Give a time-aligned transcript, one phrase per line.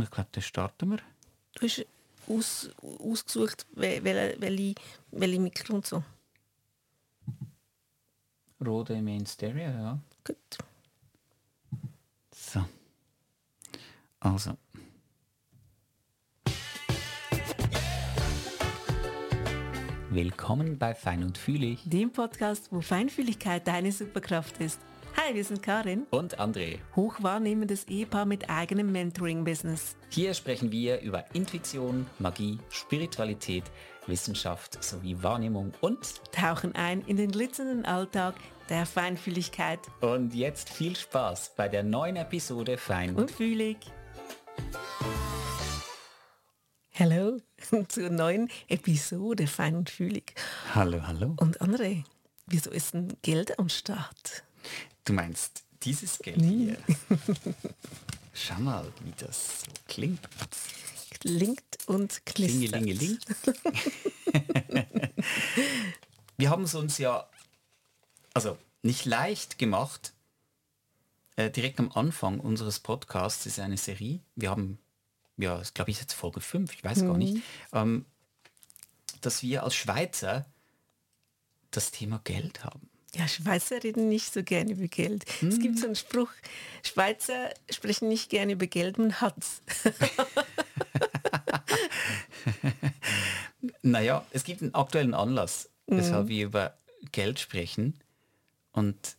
[0.00, 0.98] Und ich glaube, dann starten wir.
[1.56, 1.84] Du hast
[2.26, 4.02] aus, ausgesucht, welche,
[4.40, 4.74] welche,
[5.10, 6.02] welche Mikro und so.
[8.64, 9.98] Rode Main Stereo, ja.
[10.24, 10.36] Gut.
[12.34, 12.64] So.
[14.20, 14.56] Also.
[20.08, 21.82] Willkommen bei Fein und Fühlig.
[21.84, 24.80] Dem Podcast, wo Feinfühligkeit deine Superkraft ist.
[25.30, 26.08] Hi, wir sind Karin.
[26.10, 26.78] Und André.
[26.96, 29.94] Hochwahrnehmendes Ehepaar mit eigenem Mentoring-Business.
[30.08, 33.62] Hier sprechen wir über Intuition, Magie, Spiritualität,
[34.08, 38.34] Wissenschaft sowie Wahrnehmung und tauchen ein in den glitzernden Alltag
[38.70, 39.78] der Feinfühligkeit.
[40.00, 43.76] Und jetzt viel Spaß bei der neuen Episode Fein und Fühlig.
[46.98, 47.38] Hallo
[47.88, 50.34] zur neuen Episode Fein und Fühlig.
[50.74, 51.36] Hallo, hallo.
[51.38, 52.02] Und André,
[52.46, 54.42] wieso ist ein Geld am Start?
[55.04, 56.76] Du meinst dieses Geld hier?
[58.32, 60.20] Schau mal, wie das so klingt.
[61.20, 62.82] Klingt und knistert.
[66.36, 67.28] Wir haben es uns ja
[68.34, 70.14] also nicht leicht gemacht.
[71.36, 74.20] Äh, direkt am Anfang unseres Podcasts ist eine Serie.
[74.36, 74.78] Wir haben,
[75.36, 77.06] ja, das glaube ich jetzt Folge 5, ich weiß mhm.
[77.06, 77.42] gar nicht, mhm.
[77.72, 78.06] ähm,
[79.20, 80.46] dass wir als Schweizer
[81.70, 82.89] das Thema Geld haben.
[83.14, 85.24] Ja, Schweizer reden nicht so gerne über Geld.
[85.40, 85.48] Hm.
[85.48, 86.30] Es gibt so einen Spruch,
[86.82, 89.62] Schweizer sprechen nicht gerne über Geld, man hat's.
[93.82, 95.96] naja, es gibt einen aktuellen Anlass, mhm.
[95.96, 96.78] weshalb wir über
[97.10, 97.98] Geld sprechen.
[98.72, 99.16] Und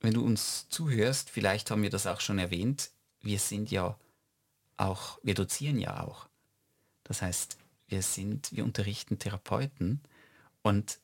[0.00, 3.98] wenn du uns zuhörst, vielleicht haben wir das auch schon erwähnt, wir sind ja
[4.76, 6.28] auch, wir dozieren ja auch.
[7.04, 7.56] Das heißt,
[7.88, 10.02] wir sind, wir unterrichten Therapeuten
[10.62, 10.98] und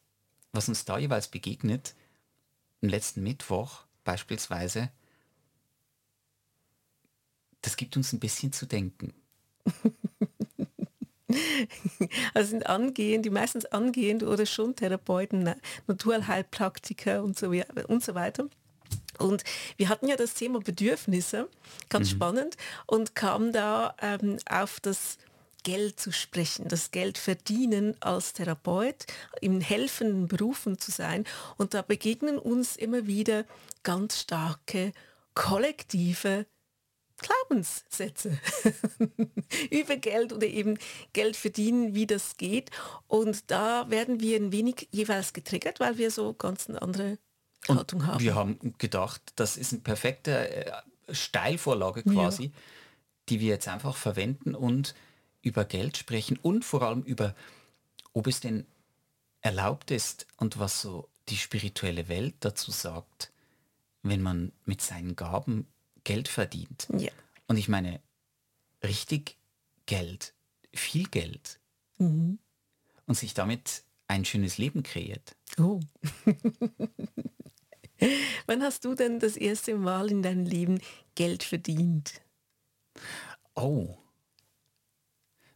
[0.53, 1.95] was uns da jeweils begegnet,
[2.81, 4.91] im letzten Mittwoch beispielsweise,
[7.63, 9.13] das gibt uns ein bisschen zu denken.
[12.35, 15.55] Also sind angehend, die meistens angehend oder schon Therapeuten,
[15.87, 17.53] Naturheilpraktiker und so,
[17.87, 18.49] und so weiter.
[19.19, 19.45] Und
[19.77, 21.49] wir hatten ja das Thema Bedürfnisse,
[21.89, 22.17] ganz mhm.
[22.17, 25.19] spannend, und kamen da ähm, auf das
[25.63, 29.07] Geld zu sprechen, das Geld verdienen als Therapeut,
[29.41, 31.25] in helfenden Berufen zu sein.
[31.57, 33.45] Und da begegnen uns immer wieder
[33.83, 34.93] ganz starke
[35.35, 36.47] kollektive
[37.21, 38.39] Glaubenssätze
[39.71, 40.79] über Geld oder eben
[41.13, 42.71] Geld verdienen, wie das geht.
[43.07, 47.19] Und da werden wir ein wenig jeweils getriggert, weil wir so ganz eine andere
[47.69, 48.21] Haltung haben.
[48.21, 50.73] Wir haben gedacht, das ist eine perfekte äh,
[51.11, 52.51] Steilvorlage quasi, ja.
[53.29, 54.95] die wir jetzt einfach verwenden und
[55.43, 57.35] über Geld sprechen und vor allem über,
[58.13, 58.67] ob es denn
[59.41, 63.33] erlaubt ist und was so die spirituelle Welt dazu sagt,
[64.03, 65.67] wenn man mit seinen Gaben
[66.05, 66.89] Geld verdient.
[66.97, 67.11] Ja.
[67.47, 68.01] Und ich meine,
[68.83, 69.37] richtig
[69.87, 70.35] Geld,
[70.73, 71.59] viel Geld.
[71.99, 72.39] Mhm.
[73.07, 75.37] Und sich damit ein schönes Leben kreiert.
[75.59, 75.81] Oh.
[78.47, 80.81] Wann hast du denn das erste Mal in deinem Leben
[81.15, 82.23] Geld verdient?
[83.55, 83.99] Oh,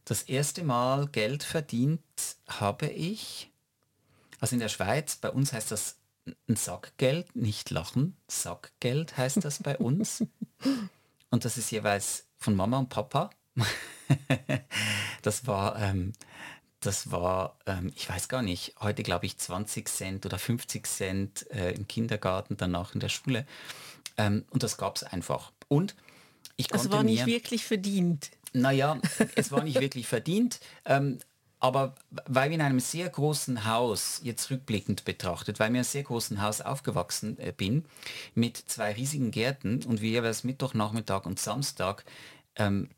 [0.05, 2.01] das erste Mal Geld verdient
[2.47, 3.51] habe ich,
[4.39, 5.97] also in der Schweiz, bei uns heißt das
[6.47, 10.23] ein Sackgeld, nicht lachen, Sackgeld heißt das bei uns.
[11.31, 13.29] Und das ist jeweils von Mama und Papa.
[15.21, 16.13] das war, ähm,
[16.79, 21.51] das war, ähm, ich weiß gar nicht, heute glaube ich 20 Cent oder 50 Cent
[21.51, 23.45] äh, im Kindergarten, danach in der Schule.
[24.17, 25.51] Ähm, und das gab es einfach.
[25.67, 25.95] Und
[26.55, 28.31] ich konnte Das war nicht mir, wirklich verdient.
[28.55, 28.99] Naja,
[29.35, 30.59] es war nicht wirklich verdient.
[30.85, 31.19] Ähm,
[31.59, 31.95] aber
[32.27, 36.41] weil wir in einem sehr großen Haus, jetzt rückblickend betrachtet, weil mir ein sehr großen
[36.41, 37.85] Haus aufgewachsen äh, bin,
[38.33, 42.05] mit zwei riesigen Gärten und wir jeweils Mittwochnachmittag und Samstag
[42.55, 42.89] ähm,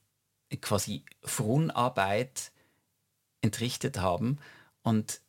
[0.62, 2.52] quasi Fronarbeit
[3.42, 4.38] entrichtet haben
[4.84, 5.22] und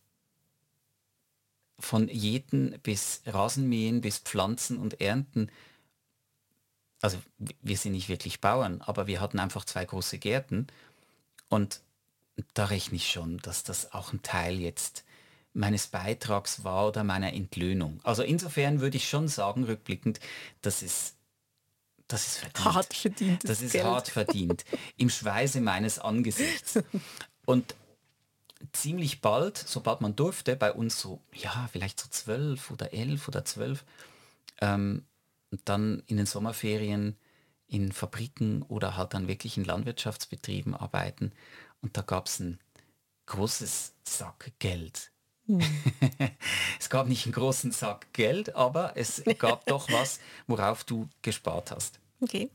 [1.79, 5.51] von Jäten bis Rasenmähen bis Pflanzen und Ernten
[7.01, 7.19] also
[7.63, 10.67] wir sind nicht wirklich Bauern, aber wir hatten einfach zwei große Gärten
[11.49, 11.81] und
[12.55, 15.05] da rechne ich schon, dass das auch ein Teil jetzt
[15.53, 18.01] meines Beitrags war oder meiner Entlöhnung.
[18.05, 20.21] Also insofern würde ich schon sagen, rückblickend,
[20.63, 21.15] das ist
[22.07, 22.75] das ist verdient.
[22.75, 23.49] Hart verdient.
[23.49, 23.85] Das ist Geld.
[23.85, 24.65] hart verdient.
[24.97, 26.79] Im Schweiße meines Angesichts.
[27.45, 27.75] Und
[28.73, 33.45] ziemlich bald, sobald man durfte, bei uns so, ja, vielleicht so zwölf oder elf oder
[33.45, 33.85] zwölf,
[34.61, 35.05] ähm,
[35.51, 37.17] und dann in den Sommerferien
[37.67, 41.33] in Fabriken oder halt dann wirklich in Landwirtschaftsbetrieben arbeiten.
[41.83, 42.59] Und da gab es ein
[43.27, 45.13] großes Sack Geld.
[45.47, 45.61] Hm.
[46.81, 51.71] es gab nicht einen großen Sack Geld, aber es gab doch was, worauf du gespart
[51.71, 52.01] hast.
[52.21, 52.51] Okay.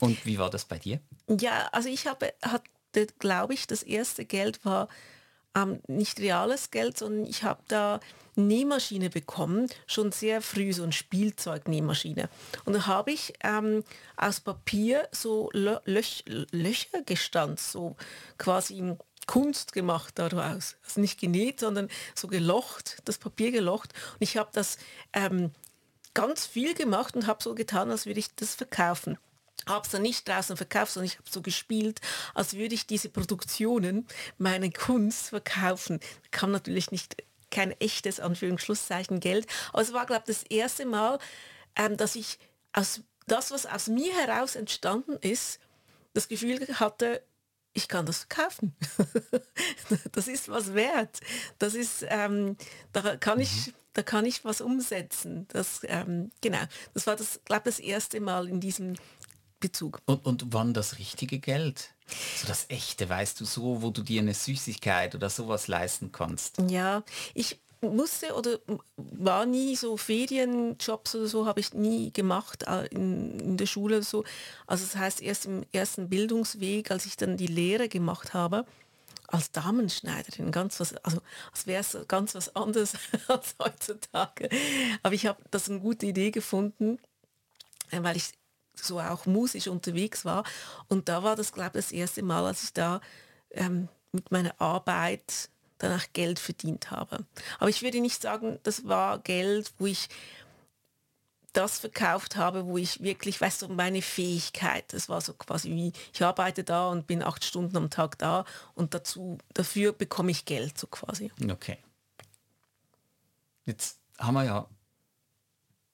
[0.00, 1.00] Und wie war das bei dir?
[1.28, 4.88] Ja, also ich habe, hatte, glaube ich, das erste Geld war
[5.54, 8.00] ähm, nicht reales Geld, sondern ich habe da
[8.36, 12.28] Nähmaschine bekommen, schon sehr früh so ein Spielzeug-Nähmaschine.
[12.64, 13.82] Und da habe ich ähm,
[14.16, 17.96] aus Papier so Lö Löch Löcher gestanzt, so
[18.38, 18.96] quasi
[19.26, 20.76] Kunst gemacht daraus.
[20.84, 23.92] Also nicht genäht, sondern so gelocht, das Papier gelocht.
[24.12, 24.78] Und ich habe das
[25.12, 25.50] ähm,
[26.14, 29.18] ganz viel gemacht und habe so getan, als würde ich das verkaufen
[29.66, 32.00] habe es dann nicht draußen verkauft, sondern ich habe so gespielt,
[32.34, 34.06] als würde ich diese Produktionen,
[34.38, 36.00] meine Kunst verkaufen.
[36.30, 37.16] Kam natürlich nicht
[37.50, 41.18] kein echtes Anführungsschlusszeichen Geld, aber es war, glaube ich, das erste Mal,
[41.76, 42.38] ähm, dass ich
[42.72, 45.60] aus das, was aus mir heraus entstanden ist,
[46.14, 47.22] das Gefühl hatte,
[47.74, 48.74] ich kann das verkaufen.
[50.12, 51.20] das ist was wert.
[51.58, 52.56] Das ist, ähm,
[52.92, 53.74] da kann ich, mhm.
[53.92, 55.46] da kann ich was umsetzen.
[55.48, 56.62] Das, ähm, genau,
[56.94, 58.94] das war das, glaube das erste Mal in diesem
[59.60, 60.00] Bezug.
[60.06, 61.94] Und, und wann das richtige Geld?
[62.36, 66.56] So das echte, weißt du, so, wo du dir eine Süßigkeit oder sowas leisten kannst.
[66.68, 67.02] Ja,
[67.34, 68.58] ich musste oder
[68.96, 74.02] war nie so Ferienjobs oder so habe ich nie gemacht äh, in, in der Schule
[74.02, 74.24] so.
[74.66, 78.64] Also das heißt erst im ersten Bildungsweg, als ich dann die Lehre gemacht habe,
[79.28, 81.20] als Damenschneiderin, ganz was, also
[81.52, 82.94] als wäre es ganz was anderes
[83.28, 84.48] als heutzutage.
[85.02, 86.98] Aber ich habe das eine gute Idee gefunden,
[87.90, 88.32] äh, weil ich
[88.84, 90.44] so auch musisch unterwegs war.
[90.88, 93.00] Und da war das, glaube ich, das erste Mal, als ich da
[93.50, 97.24] ähm, mit meiner Arbeit danach Geld verdient habe.
[97.58, 100.08] Aber ich würde nicht sagen, das war Geld, wo ich
[101.52, 105.92] das verkauft habe, wo ich wirklich, weißt du, meine Fähigkeit, das war so quasi wie,
[106.12, 108.44] ich arbeite da und bin acht Stunden am Tag da
[108.74, 111.32] und dazu, dafür bekomme ich Geld, so quasi.
[111.50, 111.78] Okay.
[113.64, 114.68] Jetzt haben wir ja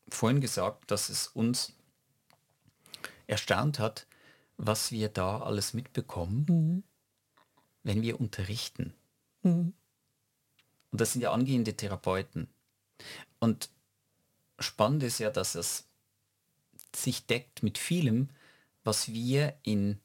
[0.09, 1.73] vorhin gesagt, dass es uns
[3.27, 4.07] erstaunt hat,
[4.57, 6.83] was wir da alles mitbekommen, mhm.
[7.83, 8.95] wenn wir unterrichten.
[9.43, 9.73] Mhm.
[10.91, 12.49] Und das sind ja angehende Therapeuten.
[13.41, 13.69] Und
[14.59, 15.89] spannend ist ja, dass es
[16.95, 18.29] sich deckt mit vielem,
[18.85, 19.99] was wir in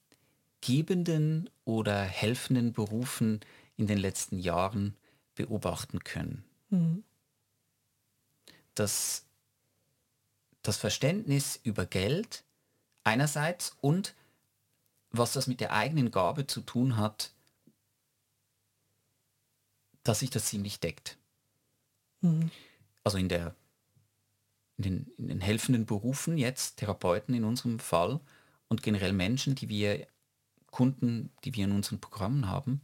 [0.62, 3.39] gebenden oder helfenden Berufen
[3.77, 4.95] in den letzten Jahren
[5.36, 6.44] beobachten können.
[6.69, 7.04] Mhm.
[8.75, 9.25] Das,
[10.62, 12.44] das Verständnis über Geld
[13.09, 14.13] einerseits und
[15.11, 17.31] was das mit der eigenen Gabe zu tun hat,
[20.03, 21.17] dass sich das ziemlich deckt.
[22.21, 22.51] Mhm.
[23.03, 23.56] Also in, der,
[24.77, 28.19] in, den, in den helfenden Berufen jetzt, Therapeuten in unserem Fall
[28.67, 30.07] und generell Menschen, die wir,
[30.69, 32.81] Kunden, die wir in unseren Programmen haben,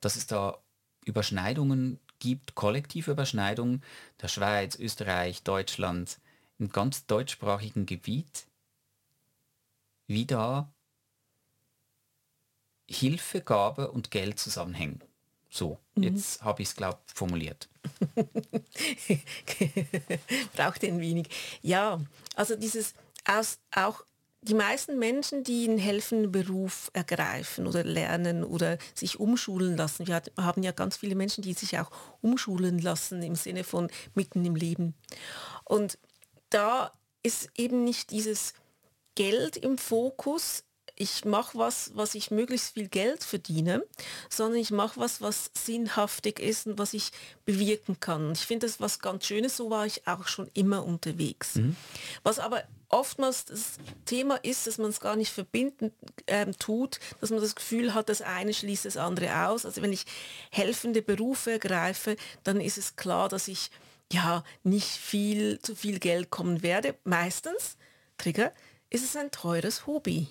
[0.00, 0.58] dass es da
[1.04, 3.82] Überschneidungen gibt, kollektive Überschneidungen
[4.22, 6.18] der Schweiz, Österreich, Deutschland,
[6.58, 8.46] im ganz deutschsprachigen Gebiet,
[10.06, 10.72] wie da
[12.88, 15.02] Hilfe, Gabe und Geld zusammenhängen.
[15.50, 16.02] So, mhm.
[16.04, 17.68] jetzt habe ich es, glaube formuliert.
[20.54, 21.28] Braucht ein wenig.
[21.62, 22.00] Ja,
[22.34, 22.94] also dieses
[23.24, 24.04] aus, auch
[24.42, 30.22] die meisten Menschen, die einen helfenden Beruf ergreifen oder lernen oder sich umschulen lassen, wir
[30.36, 34.54] haben ja ganz viele Menschen, die sich auch umschulen lassen im Sinne von mitten im
[34.54, 34.94] Leben.
[35.64, 35.98] Und
[36.50, 36.92] da
[37.24, 38.54] ist eben nicht dieses
[39.16, 40.62] Geld im Fokus.
[40.98, 43.84] Ich mache was, was ich möglichst viel Geld verdiene,
[44.30, 47.10] sondern ich mache was, was sinnhaftig ist und was ich
[47.44, 48.32] bewirken kann.
[48.32, 51.56] Ich finde das was ganz Schönes, so war ich auch schon immer unterwegs.
[51.56, 51.76] Mhm.
[52.22, 53.72] Was aber oftmals das
[54.06, 55.92] Thema ist, dass man es gar nicht verbinden
[56.26, 59.66] äh, tut, dass man das Gefühl hat, das eine schließt das andere aus.
[59.66, 60.06] Also wenn ich
[60.50, 63.70] helfende Berufe ergreife, dann ist es klar, dass ich
[64.12, 66.94] ja nicht viel zu viel Geld kommen werde.
[67.04, 67.76] Meistens,
[68.18, 68.52] Trigger,
[68.96, 70.28] ist es ein teures Hobby,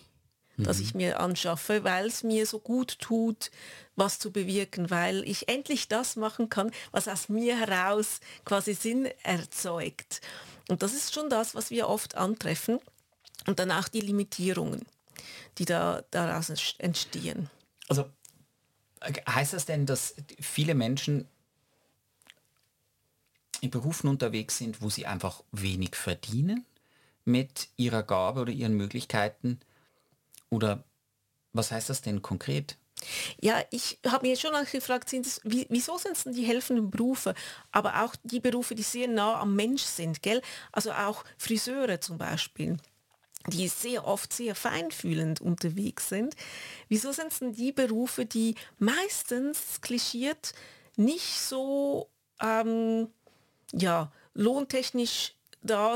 [0.58, 1.02] das ich mhm.
[1.02, 3.52] mir anschaffe, weil es mir so gut tut,
[3.96, 9.10] was zu bewirken, weil ich endlich das machen kann, was aus mir heraus quasi Sinn
[9.24, 10.22] erzeugt.
[10.70, 12.80] Und das ist schon das, was wir oft antreffen.
[13.48, 14.86] Und danach die Limitierungen,
[15.58, 17.50] die da daraus entstehen.
[17.88, 18.10] Also
[19.04, 21.28] heißt das denn, dass viele Menschen
[23.62, 26.66] in Berufen unterwegs sind, wo sie einfach wenig verdienen?
[27.26, 29.60] Mit ihrer Gabe oder ihren Möglichkeiten?
[30.50, 30.84] Oder
[31.54, 32.78] was heißt das denn konkret?
[33.42, 37.36] Ja, ich habe mir schon gefragt, sind es, wieso sind es denn die helfenden Berufe,
[37.72, 40.42] aber auch die Berufe, die sehr nah am Mensch sind, gell?
[40.72, 42.78] Also auch Friseure zum Beispiel
[43.48, 46.36] die sehr oft sehr feinfühlend unterwegs sind.
[46.90, 50.54] Wieso sind es denn die Berufe, die meistens klischiert
[50.96, 52.10] nicht so
[52.42, 53.10] ähm,
[53.72, 55.34] ja, lohntechnisch
[55.66, 55.96] da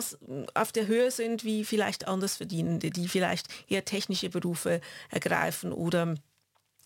[0.53, 6.15] auf der Höhe sind wie vielleicht Andersverdienende, die vielleicht eher technische Berufe ergreifen oder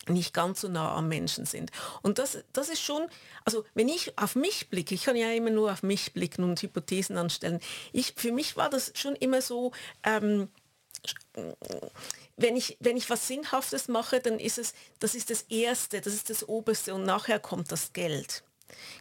[0.08, 1.70] nicht ganz so nah am Menschen sind.
[2.02, 3.06] Und das, das ist schon,
[3.44, 6.60] also wenn ich auf mich blicke, ich kann ja immer nur auf mich blicken und
[6.60, 7.60] Hypothesen anstellen,
[7.92, 9.72] ich, für mich war das schon immer so,
[10.02, 10.48] ähm,
[12.36, 16.12] wenn ich, wenn ich was Sinnhaftes mache, dann ist es, das ist das Erste, das
[16.12, 18.42] ist das Oberste und nachher kommt das Geld.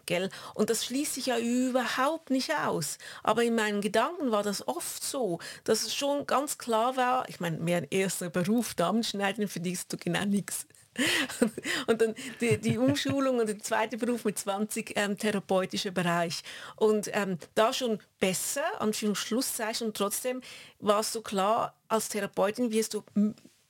[0.06, 0.30] Gell?
[0.54, 2.98] Und das schließt sich ja überhaupt nicht aus.
[3.24, 7.40] Aber in meinen Gedanken war das oft so, dass es schon ganz klar war, ich
[7.40, 10.68] meine, mein erster Beruf, Damenschneiden, verdienst du genau nichts.
[11.88, 16.44] und dann die, die, Umschulung und der zweite Beruf mit 20 ähm, therapeutischer Bereich.
[16.76, 20.42] Und ähm, da schon besser, Anführungsschlusszeichen, und trotzdem
[20.80, 23.04] war es so klar, als Therapeutin wirst du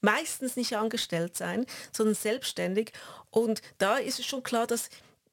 [0.02, 2.92] meistens nicht angestellt sein, sondern selbstständig.
[3.32, 4.90] Und da ist es schon klar, dass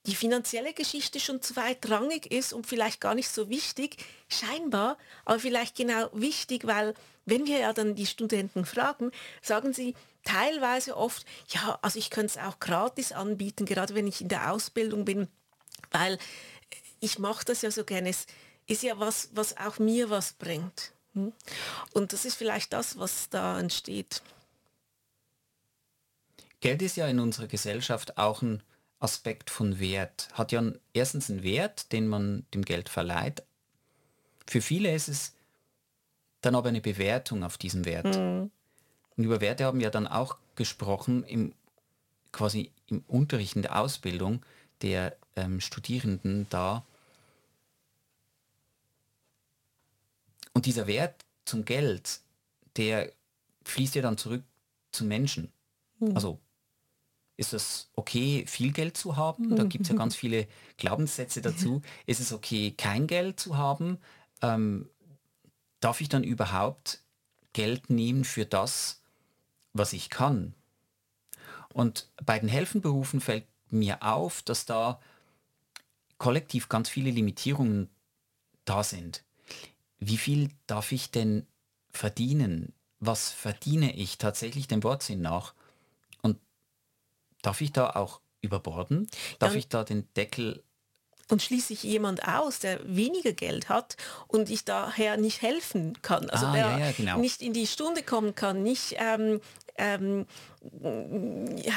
[0.06, 3.96] die finanzielle Geschichte schon zweitrangig ist und vielleicht gar nicht so wichtig,
[4.28, 6.94] scheinbar, aber vielleicht genau wichtig, weil
[7.26, 9.10] wenn wir ja dann die Studenten fragen,
[9.42, 14.22] sagen sie, teilweise oft, ja, also ich könnte es auch gratis anbieten, gerade wenn ich
[14.22, 15.28] in der Ausbildung bin,
[15.90, 16.18] weil
[17.00, 18.08] ich mache das ja so gerne.
[18.10, 18.26] Es
[18.66, 20.92] ist ja was, was auch mir was bringt.
[21.14, 21.32] Hm?
[21.92, 24.22] Und das ist vielleicht das, was da entsteht.
[26.60, 28.62] Geld ist ja in unserer Gesellschaft auch ein
[29.00, 30.28] Aspekt von Wert.
[30.32, 33.42] Hat ja erstens einen Wert, den man dem Geld verleiht.
[34.46, 35.34] Für viele ist es
[36.42, 38.16] dann aber eine Bewertung auf diesen Wert.
[38.16, 38.50] Mhm.
[39.16, 41.54] Und über Werte haben wir dann auch gesprochen im
[42.32, 44.42] quasi im Unterricht in der Ausbildung
[44.82, 46.84] der ähm, Studierenden da.
[50.52, 52.20] Und dieser Wert zum Geld,
[52.76, 53.12] der
[53.64, 54.42] fließt ja dann zurück
[54.92, 55.52] zum Menschen.
[55.98, 56.14] Mhm.
[56.14, 56.38] Also
[57.40, 59.56] ist es okay, viel Geld zu haben?
[59.56, 61.80] Da gibt es ja ganz viele Glaubenssätze dazu.
[62.04, 63.98] Ist es okay, kein Geld zu haben?
[64.42, 64.90] Ähm,
[65.80, 67.00] darf ich dann überhaupt
[67.54, 69.00] Geld nehmen für das,
[69.72, 70.54] was ich kann.
[71.72, 75.00] Und bei den Helfenberufen fällt mir auf, dass da
[76.18, 77.88] kollektiv ganz viele Limitierungen
[78.66, 79.24] da sind.
[79.98, 81.46] Wie viel darf ich denn
[81.90, 82.74] verdienen?
[82.98, 85.54] Was verdiene ich tatsächlich dem Wortsinn nach?
[87.42, 89.08] Darf ich da auch überborden?
[89.38, 90.62] Darf ja, ich da den Deckel
[91.30, 96.28] und schließe ich jemand aus, der weniger Geld hat und ich daher nicht helfen kann,
[96.28, 97.18] also ah, der ja, ja, genau.
[97.18, 99.40] nicht in die Stunde kommen kann, nicht ähm,
[99.80, 100.26] ähm,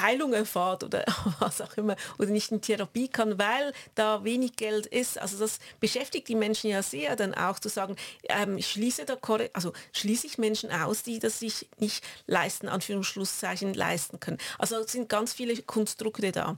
[0.01, 1.05] Heilung erfahrt oder
[1.39, 5.17] was auch immer oder nicht in Therapie kann, weil da wenig Geld ist.
[5.17, 9.17] Also das beschäftigt die Menschen ja sehr, dann auch zu sagen, ähm, schließe da
[9.53, 14.37] also schließe ich Menschen aus, die das sich nicht leisten, Anführungsschlusszeichen leisten können.
[14.59, 16.57] Also es sind ganz viele Konstrukte da,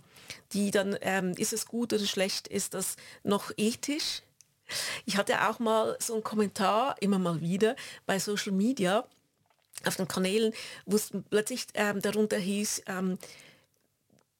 [0.53, 4.23] die dann, ähm, ist es gut oder schlecht, ist das noch ethisch?
[5.05, 7.75] Ich hatte auch mal so einen Kommentar, immer mal wieder,
[8.07, 9.07] bei Social Media,
[9.83, 10.53] auf den Kanälen,
[10.85, 13.17] wo es plötzlich ähm, darunter hieß, ähm,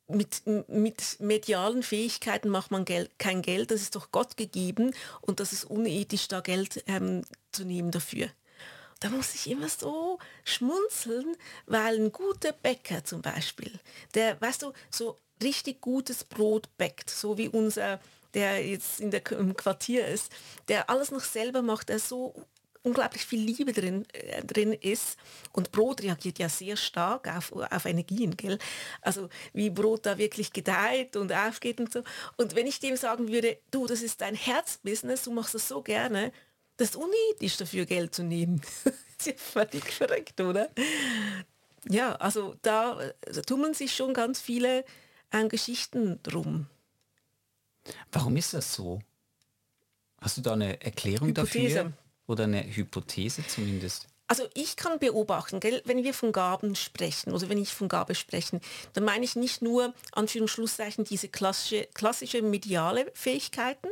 [0.08, 5.40] mit, mit medialen Fähigkeiten macht man Geld, kein Geld, das ist doch Gott gegeben und
[5.40, 8.30] das ist unethisch, da Geld ähm, zu nehmen dafür.
[9.00, 13.72] Da muss ich immer so schmunzeln, weil ein guter Bäcker zum Beispiel,
[14.14, 18.00] der, weißt du, so richtig gutes Brot bäckt, so wie unser,
[18.34, 20.32] der jetzt in der, im Quartier ist,
[20.68, 22.34] der alles noch selber macht, der so
[22.86, 25.18] unglaublich viel Liebe drin, äh, drin ist.
[25.52, 28.58] Und Brot reagiert ja sehr stark auf, auf Energien, gell?
[29.02, 32.04] Also wie Brot da wirklich gedeiht und aufgeht und so.
[32.38, 35.82] Und wenn ich dem sagen würde, du, das ist dein Herzbusiness, du machst das so
[35.82, 36.32] gerne,
[36.78, 38.62] das ist unethisch dafür Geld zu nehmen.
[39.18, 40.70] ist ja völlig verrückt, oder?
[41.90, 44.84] Ja, also da, da tummeln sich schon ganz viele
[45.32, 46.68] äh, Geschichten drum.
[48.12, 49.00] Warum ist das so?
[50.20, 51.76] Hast du da eine Erklärung Hypothese.
[51.76, 51.94] dafür?
[52.28, 54.08] Oder eine Hypothese zumindest?
[54.28, 58.16] Also ich kann beobachten, gell, wenn wir von Gaben sprechen oder wenn ich von Gabe
[58.16, 58.60] sprechen,
[58.94, 63.88] dann meine ich nicht nur Anführungsschlusszeichen diese klassische, klassische mediale Fähigkeiten,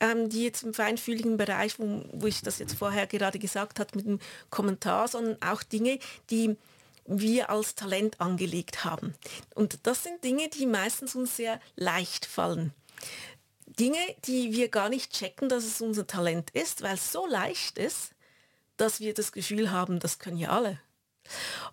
[0.00, 3.90] ähm, die jetzt im feinfühligen Bereich, wo, wo ich das jetzt vorher gerade gesagt habe
[3.94, 5.98] mit dem Kommentar, sondern auch Dinge,
[6.30, 6.56] die
[7.04, 9.14] wir als Talent angelegt haben.
[9.54, 12.72] Und das sind Dinge, die meistens uns sehr leicht fallen.
[13.78, 17.78] Dinge, die wir gar nicht checken, dass es unser Talent ist, weil es so leicht
[17.78, 18.12] ist,
[18.76, 20.78] dass wir das Gefühl haben, das können ja alle.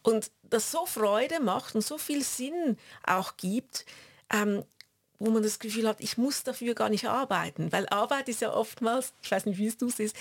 [0.04, 3.86] Und das so Freude macht und so viel Sinn auch gibt,
[4.32, 4.64] ähm,
[5.20, 8.54] wo man das Gefühl hat, ich muss dafür gar nicht arbeiten, weil Arbeit ist ja
[8.54, 10.16] oftmals, ich weiß nicht, wie es du siehst,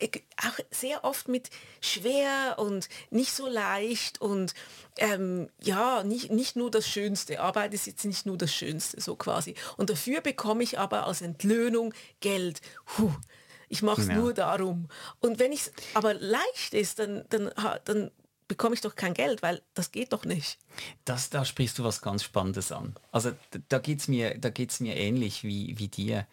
[0.00, 1.48] auch sehr oft mit
[1.80, 4.54] schwer und nicht so leicht und
[4.98, 7.40] ähm, ja, nicht, nicht nur das Schönste.
[7.40, 9.54] Arbeit ist jetzt nicht nur das Schönste, so quasi.
[9.78, 12.60] Und dafür bekomme ich aber als Entlöhnung Geld.
[12.84, 13.12] Puh
[13.70, 14.14] Ich mache es ja.
[14.14, 14.88] nur darum.
[15.20, 17.50] Und wenn es aber leicht ist, dann, dann,
[17.86, 18.10] dann
[18.52, 20.58] bekomme ich doch kein Geld, weil das geht doch nicht.
[21.06, 22.94] Das, da sprichst du was ganz Spannendes an.
[23.10, 23.32] Also
[23.70, 24.38] da geht es mir,
[24.80, 26.26] mir ähnlich wie, wie dir.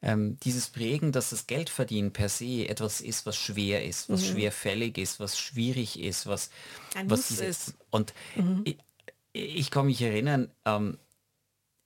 [0.00, 4.32] Ähm, dieses Prägen, dass das Geldverdienen per se etwas ist, was schwer ist, was mhm.
[4.32, 6.48] schwerfällig ist, was schwierig ist, was,
[6.94, 7.74] Ein was diese, ist.
[7.90, 8.62] Und mhm.
[8.64, 8.78] ich,
[9.34, 10.96] ich, kann mich erinnern, ähm,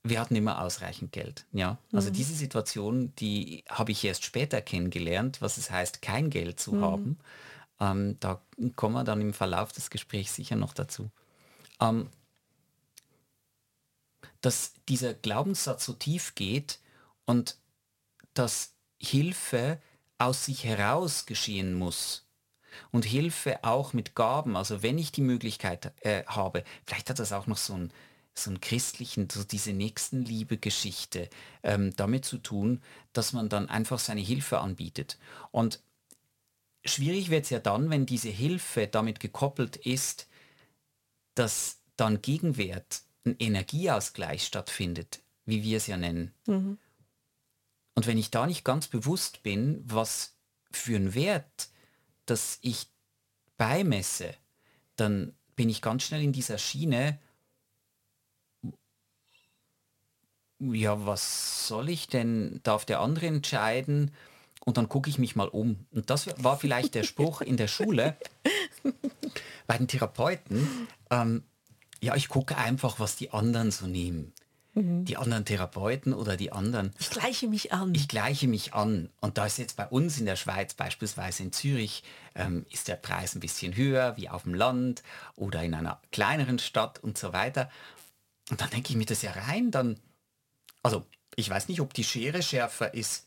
[0.05, 1.47] wir hatten immer ausreichend Geld.
[1.51, 2.15] Ja, also mhm.
[2.15, 6.85] diese Situation, die habe ich erst später kennengelernt, was es heißt, kein Geld zu mhm.
[6.85, 7.19] haben.
[7.81, 8.43] Ähm, da
[8.77, 11.11] kommen wir dann im Verlauf des Gesprächs sicher noch dazu.
[11.81, 12.11] Ähm,
[14.41, 16.79] dass dieser Glaubenssatz so tief geht
[17.27, 17.57] und
[18.35, 19.81] dass Hilfe
[20.19, 22.27] aus sich heraus geschehen muss.
[22.93, 27.33] Und Hilfe auch mit Gaben, also wenn ich die Möglichkeit äh, habe, vielleicht hat das
[27.33, 27.93] auch noch so einen,
[28.33, 31.29] so einen christlichen, so diese Nächstenliebe-Geschichte
[31.65, 32.81] ähm, damit zu tun,
[33.13, 35.19] dass man dann einfach seine Hilfe anbietet.
[35.51, 35.81] Und
[36.85, 40.29] schwierig wird es ja dann, wenn diese Hilfe damit gekoppelt ist,
[41.35, 46.33] dass dann Gegenwert, ein Energieausgleich stattfindet, wie wir es ja nennen.
[46.47, 46.79] Mhm.
[47.95, 50.37] Und wenn ich da nicht ganz bewusst bin, was
[50.71, 51.69] für einen Wert,
[52.25, 52.87] dass ich
[53.59, 54.35] beimesse,
[54.97, 57.19] dann bin ich ganz schnell in dieser Schiene,
[60.61, 62.61] ja, was soll ich denn?
[62.63, 64.13] Darf der andere entscheiden?
[64.65, 65.87] Und dann gucke ich mich mal um.
[65.91, 68.17] Und das war vielleicht der Spruch in der Schule
[69.67, 70.69] bei den Therapeuten.
[71.11, 71.43] Ähm,
[72.03, 74.33] ja, ich gucke einfach, was die anderen so nehmen.
[74.75, 75.05] Mhm.
[75.05, 76.93] Die anderen Therapeuten oder die anderen.
[76.99, 77.95] Ich gleiche mich an.
[77.95, 79.11] Ich gleiche mich an.
[79.21, 82.97] Und da ist jetzt bei uns in der Schweiz, beispielsweise in Zürich, ähm, ist der
[82.97, 85.03] Preis ein bisschen höher wie auf dem Land
[85.37, 87.71] oder in einer kleineren Stadt und so weiter.
[88.51, 89.99] Und dann denke ich mir das ja rein, dann,
[90.83, 93.27] also ich weiß nicht, ob die Schere schärfer ist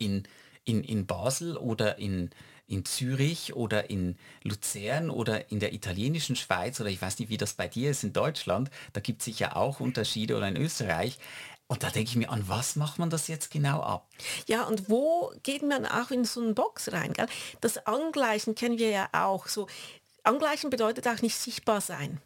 [0.00, 0.24] in,
[0.64, 2.30] in, in Basel oder in,
[2.66, 7.36] in Zürich oder in Luzern oder in der italienischen Schweiz oder ich weiß nicht, wie
[7.36, 11.18] das bei dir ist in Deutschland, da gibt es sicher auch Unterschiede oder in Österreich.
[11.66, 14.08] Und da denke ich mir, an was macht man das jetzt genau ab?
[14.48, 17.12] Ja, und wo geht man auch in so eine Box rein?
[17.12, 17.28] Gell?
[17.60, 19.46] Das Angleichen kennen wir ja auch.
[19.46, 19.68] So,
[20.24, 22.20] Angleichen bedeutet auch nicht sichtbar sein.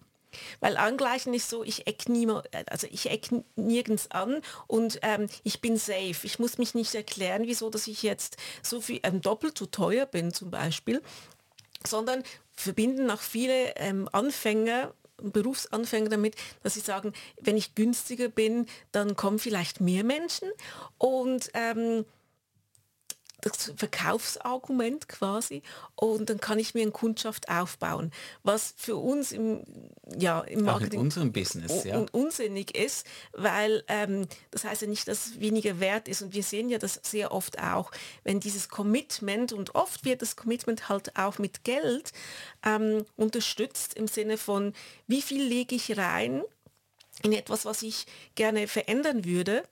[0.60, 5.60] Weil angleichen ist so, ich eck niemand, also ich eck nirgends an und ähm, ich
[5.60, 6.16] bin safe.
[6.22, 10.06] Ich muss mich nicht erklären, wieso, dass ich jetzt so viel ähm, doppelt so teuer
[10.06, 11.02] bin zum Beispiel,
[11.86, 18.66] sondern verbinden auch viele ähm, Anfänger Berufsanfänger damit, dass sie sagen, wenn ich günstiger bin,
[18.92, 20.50] dann kommen vielleicht mehr Menschen
[20.98, 22.04] und ähm,
[23.44, 25.62] das Verkaufsargument quasi.
[25.94, 28.10] Und dann kann ich mir eine Kundschaft aufbauen,
[28.42, 29.62] was für uns im,
[30.18, 32.04] ja, im Marketing in unserem Business ja.
[32.12, 36.22] unsinnig ist, weil ähm, das heißt ja nicht, dass es weniger wert ist.
[36.22, 37.90] Und wir sehen ja das sehr oft auch,
[38.22, 42.12] wenn dieses Commitment und oft wird das Commitment halt auch mit Geld
[42.64, 44.72] ähm, unterstützt im Sinne von,
[45.06, 46.42] wie viel lege ich rein
[47.22, 49.62] in etwas, was ich gerne verändern würde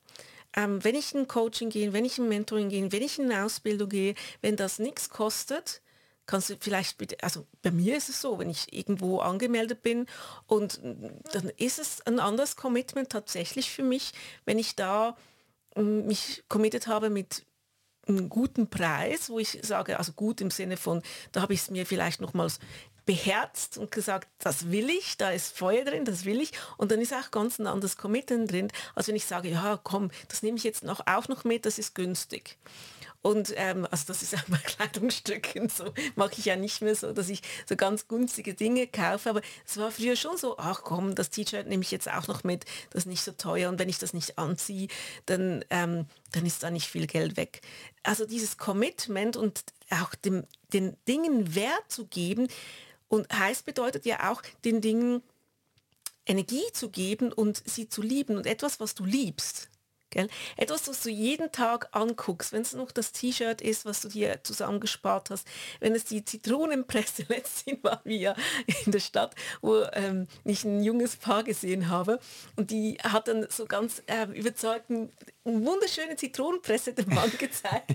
[0.54, 3.44] ähm, wenn ich ein Coaching gehe, wenn ich ein Mentoring gehe, wenn ich in eine
[3.44, 5.82] Ausbildung gehe, wenn das nichts kostet,
[6.26, 10.06] kannst du vielleicht bitte, also bei mir ist es so, wenn ich irgendwo angemeldet bin
[10.46, 14.12] und dann ist es ein anderes Commitment tatsächlich für mich,
[14.44, 15.16] wenn ich da
[15.76, 17.44] mm, mich committed habe mit
[18.06, 21.70] einem guten Preis, wo ich sage, also gut im Sinne von, da habe ich es
[21.70, 22.58] mir vielleicht nochmals
[23.04, 26.52] beherzt und gesagt, das will ich, da ist Feuer drin, das will ich.
[26.76, 30.10] Und dann ist auch ganz ein anderes Commitment drin, als wenn ich sage, ja komm,
[30.28, 32.58] das nehme ich jetzt noch, auch noch mit, das ist günstig.
[33.22, 35.84] Und ähm, also das ist auch bei Kleidungsstücken so,
[36.16, 39.30] mache ich ja nicht mehr so, dass ich so ganz günstige Dinge kaufe.
[39.30, 42.44] Aber es war früher schon so, ach komm, das T-Shirt nehme ich jetzt auch noch
[42.44, 43.68] mit, das ist nicht so teuer.
[43.68, 44.88] Und wenn ich das nicht anziehe,
[45.26, 47.62] dann, ähm, dann ist da nicht viel Geld weg.
[48.02, 52.48] Also dieses Commitment und auch dem, den Dingen Wert zu geben,
[53.12, 55.22] und heißt bedeutet ja auch, den Dingen
[56.24, 59.68] Energie zu geben und sie zu lieben und etwas, was du liebst.
[60.12, 60.28] Gell?
[60.58, 64.40] Etwas, was du jeden Tag anguckst, wenn es noch das T-Shirt ist, was du dir
[64.42, 65.48] zusammengespart hast,
[65.80, 68.36] wenn es die Zitronenpresse, letztens war wir
[68.84, 72.20] in der Stadt, wo ähm, ich ein junges Paar gesehen habe
[72.56, 75.08] und die hat dann so ganz äh, überzeugt eine
[75.44, 77.94] wunderschöne Zitronenpresse dem Mann gezeigt,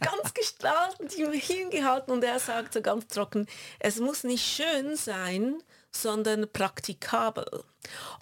[0.00, 3.46] ganz gestrahlt und ihm hingehalten und er sagt so ganz trocken,
[3.78, 5.62] es muss nicht schön sein,
[6.02, 7.64] sondern praktikabel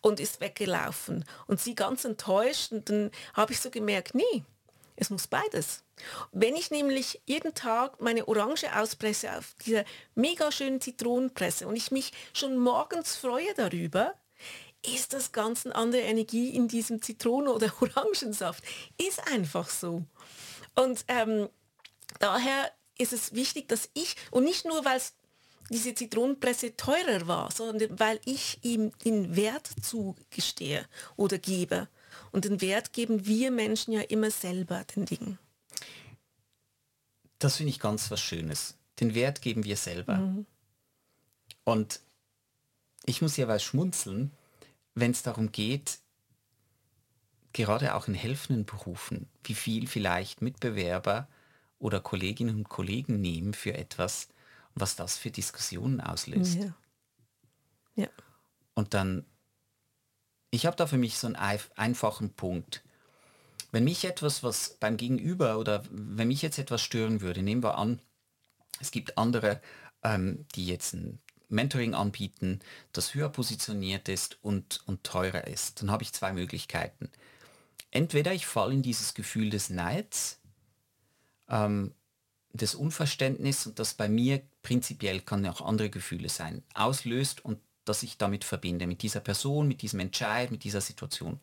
[0.00, 1.24] und ist weggelaufen.
[1.46, 4.44] Und sie ganz enttäuscht und dann habe ich so gemerkt, nee,
[4.96, 5.82] es muss beides.
[6.32, 9.84] Wenn ich nämlich jeden Tag meine Orange auspresse auf dieser
[10.14, 14.14] mega schönen Zitronenpresse und ich mich schon morgens freue darüber,
[14.87, 18.62] ist das ganz eine andere Energie in diesem Zitronen- oder Orangensaft.
[18.98, 20.04] Ist einfach so.
[20.74, 21.48] Und ähm,
[22.20, 25.00] daher ist es wichtig, dass ich, und nicht nur, weil
[25.70, 31.88] diese Zitronenpresse teurer war, sondern weil ich ihm den Wert zugestehe oder gebe.
[32.33, 35.38] Und den Wert geben wir Menschen ja immer selber den Dingen.
[37.38, 38.77] Das finde ich ganz was Schönes.
[39.00, 40.16] Den Wert geben wir selber.
[40.16, 40.46] Mhm.
[41.64, 42.00] Und
[43.07, 44.31] ich muss ja was schmunzeln,
[44.94, 45.98] wenn es darum geht,
[47.53, 51.29] gerade auch in helfenden Berufen, wie viel vielleicht Mitbewerber
[51.79, 54.29] oder Kolleginnen und Kollegen nehmen für etwas
[54.74, 56.56] was das für Diskussionen auslöst.
[56.56, 56.74] Ja.
[57.94, 58.08] ja.
[58.74, 59.24] Und dann,
[60.50, 62.82] ich habe da für mich so einen einfachen Punkt.
[63.70, 67.76] Wenn mich etwas, was beim Gegenüber oder wenn mich jetzt etwas stören würde, nehmen wir
[67.76, 68.00] an,
[68.80, 69.60] es gibt andere,
[70.02, 72.60] ähm, die jetzt ein Mentoring anbieten,
[72.92, 75.80] das höher positioniert ist und, und teurer ist.
[75.80, 77.10] Dann habe ich zwei Möglichkeiten.
[77.90, 80.40] Entweder ich falle in dieses Gefühl des Neids,
[81.48, 81.94] ähm,
[82.54, 88.02] des Unverständnisses und das bei mir prinzipiell kann auch andere Gefühle sein, auslöst und dass
[88.02, 91.38] ich damit verbinde, mit dieser Person, mit diesem Entscheid, mit dieser Situation.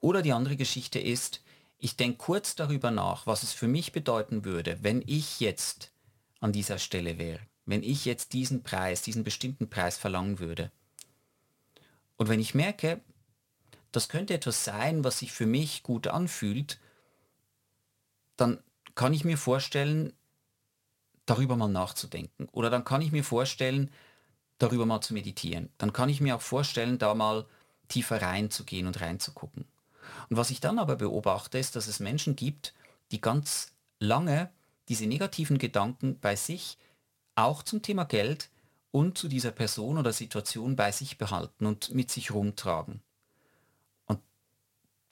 [0.00, 1.42] Oder die andere Geschichte ist,
[1.78, 5.92] ich denke kurz darüber nach, was es für mich bedeuten würde, wenn ich jetzt
[6.40, 10.70] an dieser Stelle wäre wenn ich jetzt diesen Preis, diesen bestimmten Preis verlangen würde.
[12.16, 13.00] Und wenn ich merke,
[13.92, 16.78] das könnte etwas sein, was sich für mich gut anfühlt,
[18.36, 18.62] dann
[18.96, 20.12] kann ich mir vorstellen,
[21.26, 22.48] darüber mal nachzudenken.
[22.50, 23.90] Oder dann kann ich mir vorstellen,
[24.58, 25.68] darüber mal zu meditieren.
[25.78, 27.46] Dann kann ich mir auch vorstellen, da mal
[27.88, 29.66] tiefer reinzugehen und reinzugucken.
[30.28, 32.74] Und was ich dann aber beobachte, ist, dass es Menschen gibt,
[33.12, 34.50] die ganz lange
[34.88, 36.78] diese negativen Gedanken bei sich
[37.34, 38.50] auch zum Thema Geld
[38.92, 43.02] und zu dieser Person oder Situation bei sich behalten und mit sich rumtragen.
[44.06, 44.20] Und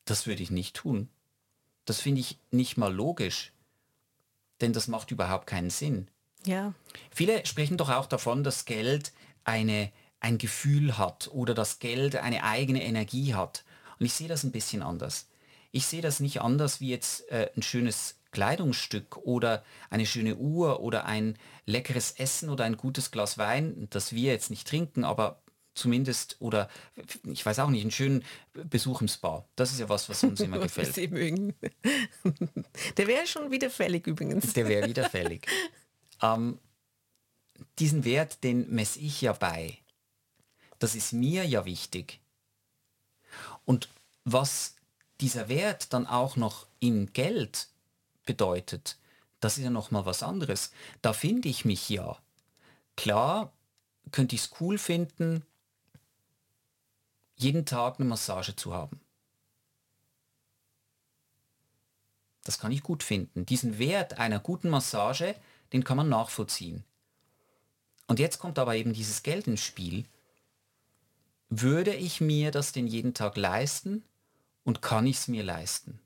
[0.07, 1.11] das würde ich nicht tun.
[1.85, 3.54] Das finde ich nicht mal logisch,
[4.61, 6.09] denn das macht überhaupt keinen Sinn.
[6.47, 6.75] Ja.
[7.11, 9.13] Viele sprechen doch auch davon, dass Geld
[9.45, 9.91] eine,
[10.21, 13.65] ein Gefühl hat oder dass Geld eine eigene Energie hat.
[13.99, 15.29] Und ich sehe das ein bisschen anders.
[15.71, 20.81] Ich sehe das nicht anders wie jetzt äh, ein schönes Kleidungsstück oder eine schöne Uhr
[20.81, 25.41] oder ein leckeres Essen oder ein gutes Glas Wein, das wir jetzt nicht trinken, aber
[25.75, 26.69] zumindest oder
[27.25, 29.45] ich weiß auch nicht, einen schönen Besuch im Spa.
[29.57, 30.97] Das ist ja was, was uns immer gefällt.
[30.97, 31.11] Der
[33.07, 34.53] wäre schon wieder fällig übrigens.
[34.53, 35.49] Der wäre wieder fällig.
[36.23, 36.61] ähm,
[37.79, 39.79] diesen Wert, den messe ich ja bei.
[40.79, 42.21] Das ist mir ja wichtig.
[43.65, 43.89] Und
[44.25, 44.77] was
[45.21, 47.69] dieser Wert dann auch noch in Geld
[48.27, 48.99] bedeutet,
[49.41, 50.71] das ist ja noch mal was anderes.
[51.03, 52.17] Da finde ich mich ja.
[52.97, 53.53] Klar
[54.13, 55.45] könnte ich es cool finden,
[57.37, 59.01] jeden Tag eine Massage zu haben.
[62.45, 63.47] Das kann ich gut finden.
[63.47, 65.35] Diesen Wert einer guten Massage,
[65.73, 66.85] den kann man nachvollziehen.
[68.07, 70.05] Und jetzt kommt aber eben dieses Geld ins Spiel.
[71.49, 74.05] Würde ich mir das denn jeden Tag leisten
[74.63, 76.01] und kann ich es mir leisten?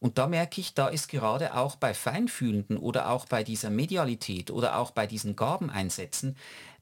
[0.00, 4.50] Und da merke ich, da ist gerade auch bei Feinfühlenden oder auch bei dieser Medialität
[4.50, 6.36] oder auch bei diesen Gabeneinsätzen,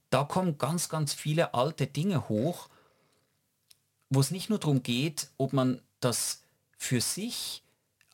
[0.09, 2.67] da kommen ganz, ganz viele alte Dinge hoch,
[4.13, 6.43] wo es nicht nur darum geht, ob man das
[6.77, 7.63] für sich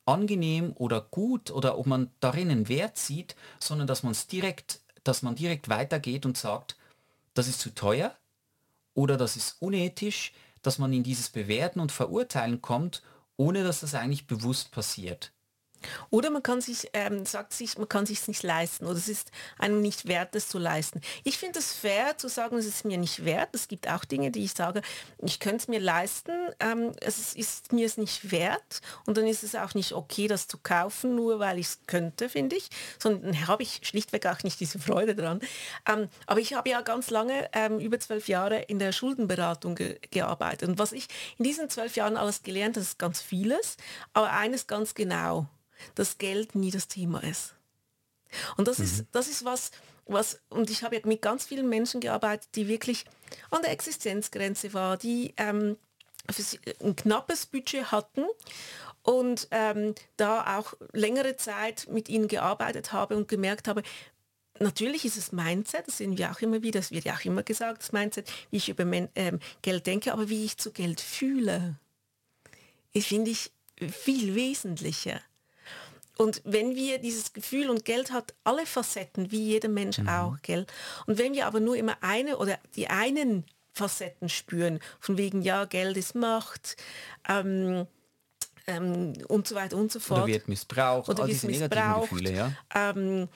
[0.06, 4.82] angenehm oder gut oder ob man darin einen Wert sieht, sondern dass man es direkt,
[5.04, 6.78] dass man direkt weitergeht und sagt,
[7.34, 8.16] das ist zu teuer
[8.94, 13.02] oder das ist unethisch, dass man in dieses Bewerten und Verurteilen kommt
[13.40, 15.32] ohne dass das eigentlich bewusst passiert.
[16.10, 19.32] Oder man kann sich, ähm, sagt sich, man kann sich nicht leisten oder es ist
[19.58, 21.02] einem nicht wert, es zu leisten.
[21.24, 23.50] Ich finde es fair zu sagen, es ist mir nicht wert.
[23.54, 24.82] Es gibt auch Dinge, die ich sage,
[25.22, 29.44] ich könnte es mir leisten, ähm, es ist mir es nicht wert und dann ist
[29.44, 33.48] es auch nicht okay, das zu kaufen, nur weil ich es könnte, finde ich, sondern
[33.48, 35.40] habe ich schlichtweg auch nicht diese Freude dran.
[35.88, 40.00] Ähm, aber ich habe ja ganz lange, ähm, über zwölf Jahre in der Schuldenberatung ge
[40.12, 43.78] gearbeitet und was ich in diesen zwölf Jahren alles gelernt habe, ist ganz vieles,
[44.14, 45.48] aber eines ganz genau
[45.96, 47.56] dass Geld nie das Thema ist.
[48.58, 48.86] Und das, mhm.
[48.86, 49.72] ist, das ist was,
[50.06, 53.06] was, und ich habe ja mit ganz vielen Menschen gearbeitet, die wirklich
[53.52, 55.78] an der Existenzgrenze waren, die ähm,
[56.84, 58.26] ein knappes Budget hatten
[59.04, 63.84] und ähm, da auch längere Zeit mit ihnen gearbeitet habe und gemerkt habe,
[64.60, 67.44] natürlich ist es Mindset, das sehen wir auch immer wieder, das wird ja auch immer
[67.44, 71.76] gesagt, das Mindset, wie ich über ähm, Geld denke, aber wie ich zu Geld fühle,
[72.96, 75.22] finde ich viel wesentlicher.
[76.22, 80.10] Und wenn wir dieses Gefühl und Geld hat alle Facetten, wie jeder Mensch mhm.
[80.10, 80.66] auch, gell?
[81.06, 85.64] Und wenn wir aber nur immer eine oder die einen Facetten spüren, von wegen, ja,
[85.64, 86.76] Geld ist Macht,
[87.30, 87.88] ähm,
[88.68, 90.24] ähm, und so weiter und so fort.
[90.24, 92.10] Oder wird missbraucht, Oder wird missbraucht.
[92.10, 92.52] Gefühle, ja.
[92.76, 93.30] Ähm,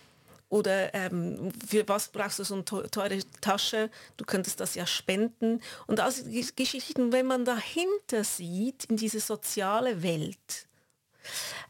[0.49, 3.89] oder ähm, für was brauchst du so eine teu- teure Tasche?
[4.17, 5.61] Du könntest das ja spenden.
[5.87, 10.67] Und also die Geschichten, wenn man dahinter sieht, in diese soziale Welt,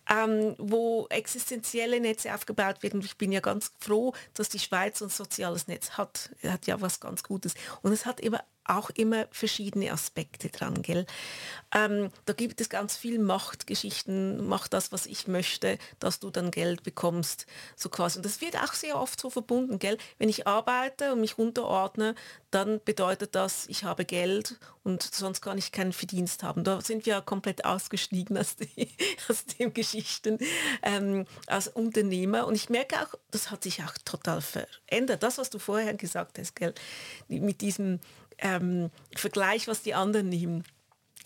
[0.10, 3.02] ähm, wo existenzielle Netze aufgebaut werden.
[3.02, 6.30] Ich bin ja ganz froh, dass die Schweiz ein soziales Netz hat.
[6.44, 7.54] Hat ja was ganz Gutes.
[7.82, 11.06] Und es hat eben auch immer verschiedene Aspekte dran, gell?
[11.74, 16.52] Ähm, da gibt es ganz viel Machtgeschichten, mach das, was ich möchte, dass du dann
[16.52, 17.46] Geld bekommst,
[17.76, 18.20] so quasi.
[18.20, 19.98] Und das wird auch sehr oft so verbunden, gell?
[20.18, 22.16] Wenn ich arbeite und mich unterordne,
[22.52, 26.64] dann bedeutet das, ich habe Geld und sonst kann ich keinen Verdienst haben.
[26.64, 28.90] Da sind wir ja komplett ausgestiegen aus, die,
[29.30, 30.38] aus den Geschichten
[30.84, 32.46] ähm, als Unternehmer.
[32.46, 35.24] Und ich merke auch, das hat sich auch total verändert.
[35.24, 36.74] Das, was du vorher gesagt hast, gell?
[37.28, 38.00] mit diesem
[38.44, 40.64] ähm, Vergleich, was die anderen nehmen.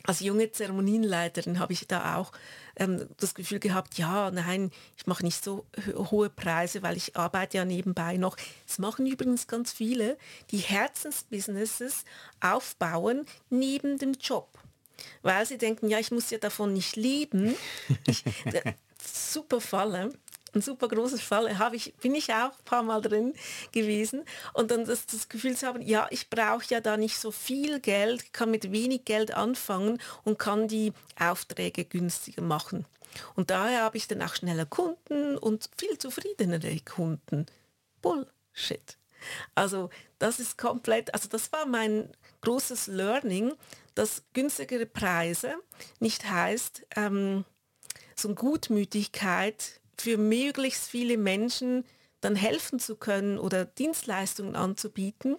[0.03, 2.31] Als junge Zeremonienleiterin habe ich da auch
[2.77, 7.17] ähm, das Gefühl gehabt, ja, nein, ich mache nicht so ho- hohe Preise, weil ich
[7.17, 8.37] arbeite ja nebenbei noch.
[8.67, 10.17] Das machen übrigens ganz viele,
[10.51, 12.05] die Herzensbusinesses
[12.39, 14.57] aufbauen neben dem Job.
[15.23, 17.55] Weil sie denken, ja, ich muss ja davon nicht leben.
[18.05, 18.23] Ich,
[19.03, 20.13] super Falle
[20.57, 23.33] ein super großes Fall, habe ich, bin ich auch ein paar Mal drin
[23.71, 24.23] gewesen.
[24.53, 27.79] Und dann das, das Gefühl zu haben, ja, ich brauche ja da nicht so viel
[27.79, 32.85] Geld, kann mit wenig Geld anfangen und kann die Aufträge günstiger machen.
[33.35, 37.45] Und daher habe ich dann auch schneller Kunden und viel zufriedenere Kunden.
[38.01, 38.97] Bullshit.
[39.55, 39.89] Also
[40.19, 42.09] das ist komplett, also das war mein
[42.41, 43.53] großes Learning,
[43.95, 45.55] dass günstigere Preise
[45.99, 47.45] nicht heißt, ähm,
[48.15, 51.85] so eine Gutmütigkeit für möglichst viele Menschen
[52.21, 55.37] dann helfen zu können oder Dienstleistungen anzubieten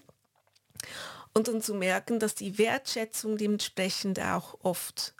[1.34, 5.14] und dann zu merken, dass die Wertschätzung dementsprechend auch oft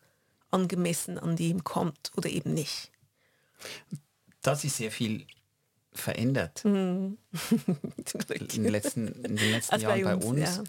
[0.50, 2.90] angemessen an dem kommt oder eben nicht.
[4.42, 5.26] Das ist sehr viel
[5.92, 7.18] verändert Mhm.
[8.28, 10.40] in den letzten, in den letzten Als bei Jahren bei uns, uns.
[10.56, 10.64] ja.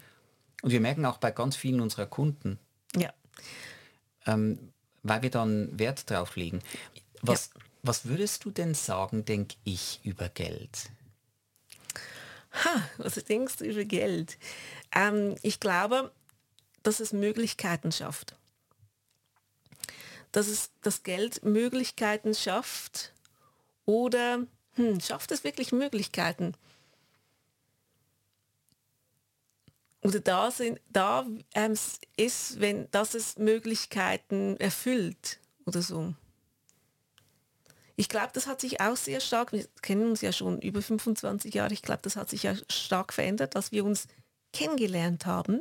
[0.62, 2.58] Und wir merken auch bei ganz vielen unserer Kunden,
[2.96, 3.12] Ja.
[4.26, 6.60] ähm, weil wir dann Wert drauf legen.
[7.22, 7.50] Was,
[7.82, 10.90] was würdest du denn sagen, denke ich, über Geld?
[12.52, 14.38] Ha, was denkst du über Geld?
[14.92, 16.12] Ähm, ich glaube,
[16.82, 18.36] dass es Möglichkeiten schafft.
[20.32, 23.12] Dass es das Geld Möglichkeiten schafft
[23.84, 26.54] oder hm, schafft es wirklich Möglichkeiten?
[30.02, 31.74] Oder da, sind, da ähm,
[32.16, 36.14] ist, wenn dass es Möglichkeiten erfüllt oder so.
[38.00, 41.52] Ich glaube, das hat sich auch sehr stark, wir kennen uns ja schon über 25
[41.52, 44.08] Jahre, ich glaube, das hat sich ja stark verändert, dass wir uns
[44.54, 45.60] kennengelernt haben.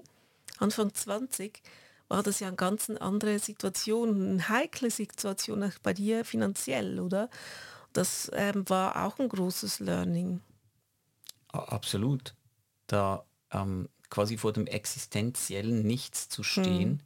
[0.58, 1.62] Anfang 20
[2.08, 7.30] war das ja eine ganz andere Situation, eine heikle Situation auch bei dir finanziell, oder?
[7.92, 10.40] Das ähm, war auch ein großes Learning.
[11.50, 12.36] Absolut.
[12.88, 17.04] Da ähm, quasi vor dem existenziellen Nichts zu stehen,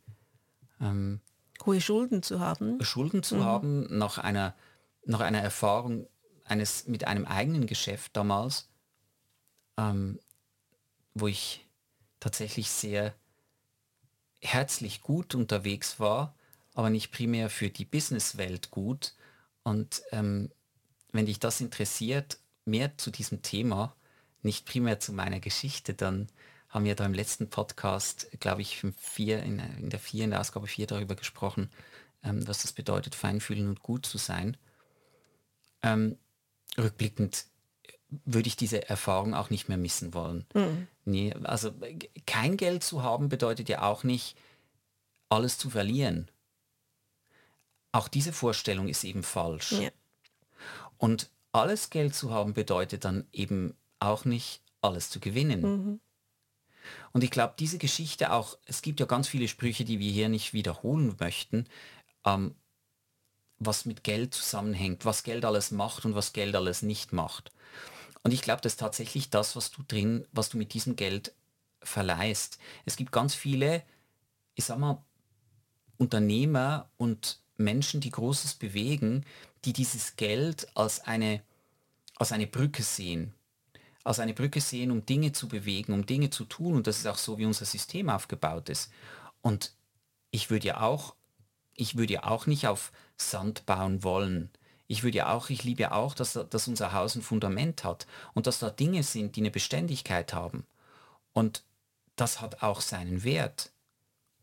[0.80, 1.22] ähm,
[1.66, 2.84] Hohe Schulden zu haben.
[2.84, 4.54] Schulden zu haben nach einer,
[5.06, 6.08] nach einer Erfahrung
[6.46, 8.70] eines mit einem eigenen Geschäft damals,
[9.78, 10.20] ähm,
[11.14, 11.66] wo ich
[12.20, 13.14] tatsächlich sehr
[14.42, 16.36] herzlich gut unterwegs war,
[16.74, 19.14] aber nicht primär für die Businesswelt gut.
[19.64, 20.52] Und ähm,
[21.12, 23.96] wenn dich das interessiert, mehr zu diesem Thema,
[24.42, 26.28] nicht primär zu meiner Geschichte, dann
[26.70, 30.42] haben wir da im letzten Podcast, glaube ich, vier, in, in der vier, in der
[30.42, 31.70] Ausgabe 4 darüber gesprochen,
[32.24, 34.58] ähm, was das bedeutet, feinfühlen und gut zu sein.
[35.84, 36.18] Ähm,
[36.78, 37.46] rückblickend
[38.26, 40.46] würde ich diese Erfahrung auch nicht mehr missen wollen.
[41.06, 44.38] Nee, also äh, kein Geld zu haben bedeutet ja auch nicht,
[45.30, 46.30] alles zu verlieren.
[47.92, 49.74] Auch diese Vorstellung ist eben falsch.
[49.74, 49.90] Ja.
[50.98, 56.02] Und alles Geld zu haben bedeutet dann eben auch nicht, alles zu gewinnen.
[57.14, 60.30] Und ich glaube, diese Geschichte auch, es gibt ja ganz viele Sprüche, die wir hier
[60.30, 61.66] nicht wiederholen möchten,
[62.26, 62.56] ähm,
[63.60, 67.52] was mit Geld zusammenhängt, was Geld alles macht und was Geld alles nicht macht.
[68.24, 71.34] Und ich glaube, das ist tatsächlich das, was du drin, was du mit diesem Geld
[71.82, 72.58] verleihst.
[72.86, 73.84] Es gibt ganz viele,
[74.56, 75.04] ich sag mal,
[75.98, 79.26] Unternehmer und Menschen, die Großes bewegen,
[79.66, 81.42] die dieses Geld als eine,
[82.16, 83.34] als eine Brücke sehen.
[84.04, 86.76] Als eine Brücke sehen, um Dinge zu bewegen, um Dinge zu tun.
[86.76, 88.92] Und das ist auch so, wie unser System aufgebaut ist.
[89.42, 89.74] Und
[90.32, 91.16] ich würde ja auch,
[91.76, 94.50] ich würde ja auch nicht auf Sand bauen wollen.
[94.88, 98.06] Ich würde ja auch, ich liebe ja auch, dass, dass unser Haus ein Fundament hat
[98.34, 100.66] und dass da Dinge sind, die eine Beständigkeit haben.
[101.32, 101.64] Und
[102.16, 103.72] das hat auch seinen Wert.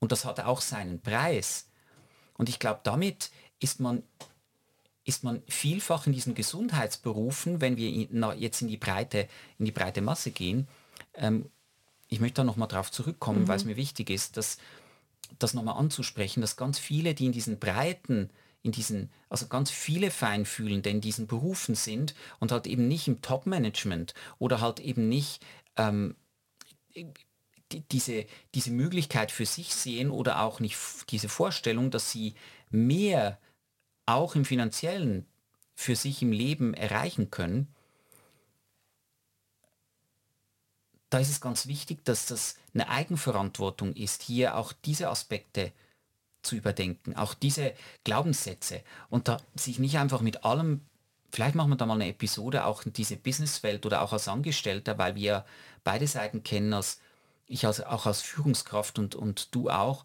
[0.01, 1.69] Und das hat auch seinen Preis.
[2.35, 4.03] Und ich glaube, damit ist man
[5.05, 7.91] ist man vielfach in diesen Gesundheitsberufen, wenn wir
[8.37, 10.69] jetzt in die breite, in die breite Masse gehen,
[11.15, 11.51] ähm,
[12.09, 13.49] ich möchte da nochmal drauf zurückkommen, mhm.
[13.49, 14.59] weil es mir wichtig ist, dass
[15.39, 18.31] das nochmal anzusprechen, dass ganz viele, die in diesen breiten,
[18.63, 23.23] in diesen, also ganz viele Feinfühlende in diesen Berufen sind und halt eben nicht im
[23.23, 25.43] Top-Management oder halt eben nicht
[25.77, 26.15] ähm,
[26.95, 30.77] die, diese, diese Möglichkeit für sich sehen oder auch nicht
[31.11, 32.35] diese Vorstellung, dass sie
[32.71, 33.39] mehr
[34.07, 35.27] auch im finanziellen
[35.75, 37.75] für sich im Leben erreichen können,
[41.11, 45.73] da ist es ganz wichtig, dass das eine Eigenverantwortung ist, hier auch diese Aspekte
[46.43, 50.81] zu überdenken, auch diese Glaubenssätze und da sich nicht einfach mit allem,
[51.31, 54.97] vielleicht machen wir da mal eine Episode, auch in diese Businesswelt oder auch als Angestellter,
[54.97, 55.45] weil wir
[55.85, 57.01] beide Seiten kennen, als
[57.47, 60.05] ich als, auch als Führungskraft und, und du auch,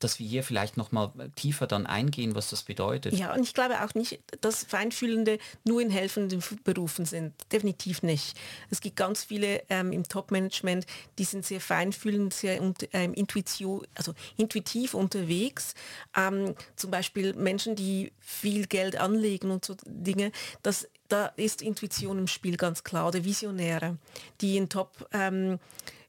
[0.00, 3.14] dass wir hier vielleicht noch mal tiefer dann eingehen, was das bedeutet.
[3.14, 7.34] Ja, und ich glaube auch nicht, dass Feinfühlende nur in helfenden Berufen sind.
[7.52, 8.36] Definitiv nicht.
[8.70, 10.86] Es gibt ganz viele ähm, im Top-Management,
[11.18, 12.60] die sind sehr feinfühlend, sehr
[12.92, 15.74] ähm, Intuition, also intuitiv unterwegs.
[16.16, 20.32] Ähm, zum Beispiel Menschen, die viel Geld anlegen und so Dinge.
[20.62, 23.08] Das, da ist Intuition im Spiel ganz klar.
[23.08, 23.98] Oder Visionäre,
[24.40, 25.08] die in Top...
[25.12, 25.58] Ähm,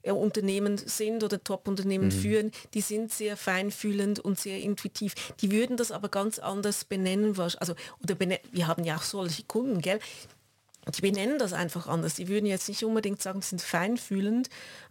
[0.02, 2.10] äh, Unternehmen sind oder Top-Unternehmen mhm.
[2.10, 5.14] führen, die sind sehr feinfühlend und sehr intuitiv.
[5.40, 7.38] Die würden das aber ganz anders benennen.
[7.38, 10.00] Also, oder bene wir haben ja auch solche Kunden, gell?
[10.96, 12.14] Die benennen das einfach anders.
[12.14, 14.50] Die würden jetzt nicht unbedingt sagen, sie sind feinfühlend,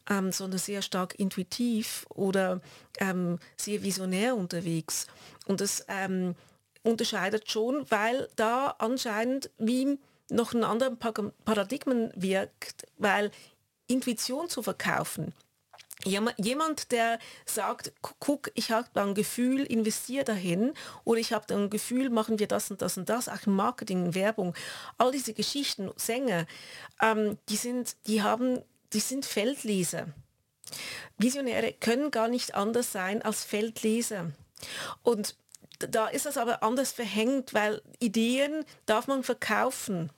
[0.10, 2.62] ähm, sondern sehr stark intuitiv oder
[3.00, 5.08] ähm, sehr visionär unterwegs.
[5.48, 6.36] Und das ähm,
[6.84, 13.32] unterscheidet schon, weil da anscheinend wie noch ein anderer Paradigmen wirkt, weil
[13.88, 15.34] Intuition zu verkaufen.
[16.04, 22.10] Jemand, der sagt, guck, ich habe ein Gefühl, investiere dahin oder ich habe ein Gefühl,
[22.10, 24.56] machen wir das und das und das, auch Marketing, Werbung,
[24.98, 26.48] all diese Geschichten, Sänger,
[27.02, 28.64] ähm, die, sind, die, haben,
[28.94, 30.08] die sind Feldleser.
[31.20, 34.32] Visionäre können gar nicht anders sein als Feldleser.
[35.04, 35.36] Und
[35.90, 40.12] da ist das aber anders verhängt, weil Ideen darf man verkaufen.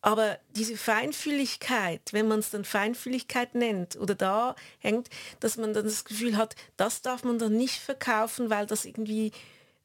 [0.00, 5.08] Aber diese Feinfühligkeit, wenn man es dann Feinfühligkeit nennt oder da hängt,
[5.40, 9.32] dass man dann das Gefühl hat, das darf man dann nicht verkaufen, weil das irgendwie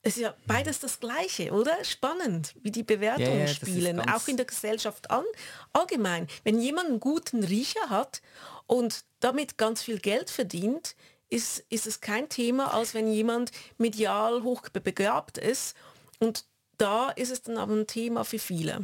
[0.01, 1.83] es ist ja beides das Gleiche, oder?
[1.83, 5.25] Spannend, wie die Bewertungen ja, ja, spielen, auch in der Gesellschaft an.
[5.73, 8.21] Allgemein, wenn jemand einen guten Riecher hat
[8.65, 10.95] und damit ganz viel Geld verdient,
[11.29, 15.75] ist, ist es kein Thema, als wenn jemand medial hochbegabt ist
[16.19, 16.45] und
[16.77, 18.81] da ist es dann aber ein Thema für viele.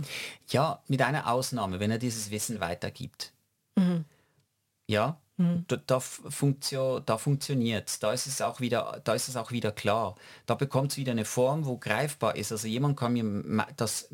[0.49, 3.33] Ja, mit einer Ausnahme, wenn er dieses Wissen weitergibt.
[3.75, 4.05] Mhm.
[4.87, 5.65] Ja, mhm.
[5.67, 9.71] da, da, funktio, da funktioniert da ist es auch wieder, da ist es auch wieder
[9.71, 10.15] klar.
[10.45, 12.51] Da bekommt es wieder eine Form, wo greifbar ist.
[12.51, 14.09] Also jemand kann mir das,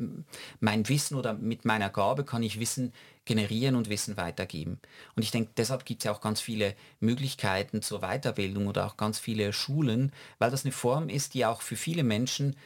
[0.60, 2.92] mein Wissen oder mit meiner Gabe kann ich Wissen
[3.24, 4.80] generieren und Wissen weitergeben.
[5.14, 8.96] Und ich denke, deshalb gibt es ja auch ganz viele Möglichkeiten zur Weiterbildung oder auch
[8.96, 12.56] ganz viele Schulen, weil das eine Form ist, die auch für viele Menschen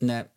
[0.00, 0.28] eine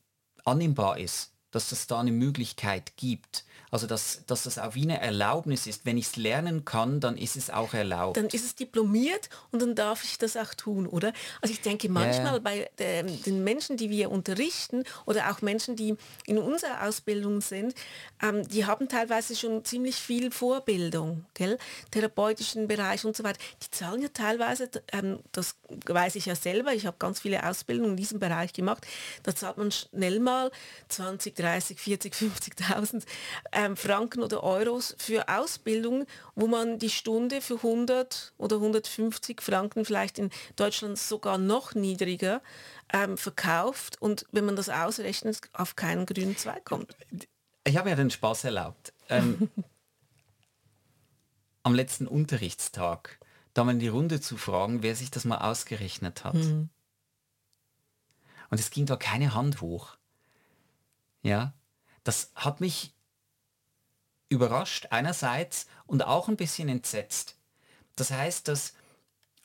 [0.45, 3.43] annehmbar ist, dass es da eine Möglichkeit gibt.
[3.71, 5.85] Also dass, dass das auch wie eine Erlaubnis ist.
[5.85, 8.17] Wenn ich es lernen kann, dann ist es auch erlaubt.
[8.17, 11.13] Dann ist es diplomiert und dann darf ich das auch tun, oder?
[11.41, 12.39] Also ich denke manchmal ja.
[12.39, 17.75] bei äh, den Menschen, die wir unterrichten oder auch Menschen, die in unserer Ausbildung sind,
[18.21, 21.57] ähm, die haben teilweise schon ziemlich viel Vorbildung, gell?
[21.91, 23.39] therapeutischen Bereich und so weiter.
[23.63, 25.55] Die zahlen ja teilweise, ähm, das
[25.85, 28.85] weiß ich ja selber, ich habe ganz viele Ausbildungen in diesem Bereich gemacht,
[29.23, 30.51] da zahlt man schnell mal
[30.89, 33.03] 20, 30, 40, 50.000
[33.59, 39.83] ähm, Franken oder Euros für Ausbildung, wo man die Stunde für 100 oder 150 Franken
[39.83, 42.41] vielleicht in Deutschland sogar noch niedriger
[42.93, 46.95] ähm, verkauft und wenn man das ausrechnet, auf keinen grünen Zweig kommt.
[47.65, 48.93] Ich habe mir den Spaß erlaubt.
[49.09, 49.49] Ähm,
[51.63, 53.19] am letzten Unterrichtstag,
[53.53, 56.35] da mal in die Runde zu fragen, wer sich das mal ausgerechnet hat.
[56.35, 56.69] Mhm.
[58.49, 59.97] Und es ging da keine Hand hoch.
[61.21, 61.53] Ja,
[62.05, 62.93] das hat mich
[64.29, 67.35] überrascht einerseits und auch ein bisschen entsetzt.
[67.95, 68.73] Das heißt, dass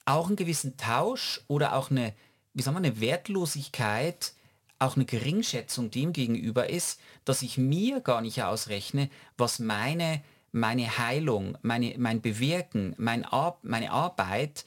[0.05, 2.15] auch einen gewissen Tausch oder auch eine,
[2.53, 4.35] wie sagen wir, eine Wertlosigkeit,
[4.79, 10.23] auch eine Geringschätzung dem gegenüber ist, dass ich mir gar nicht ausrechne, was meine,
[10.53, 14.65] meine Heilung, meine, mein Bewirken, mein Ar meine Arbeit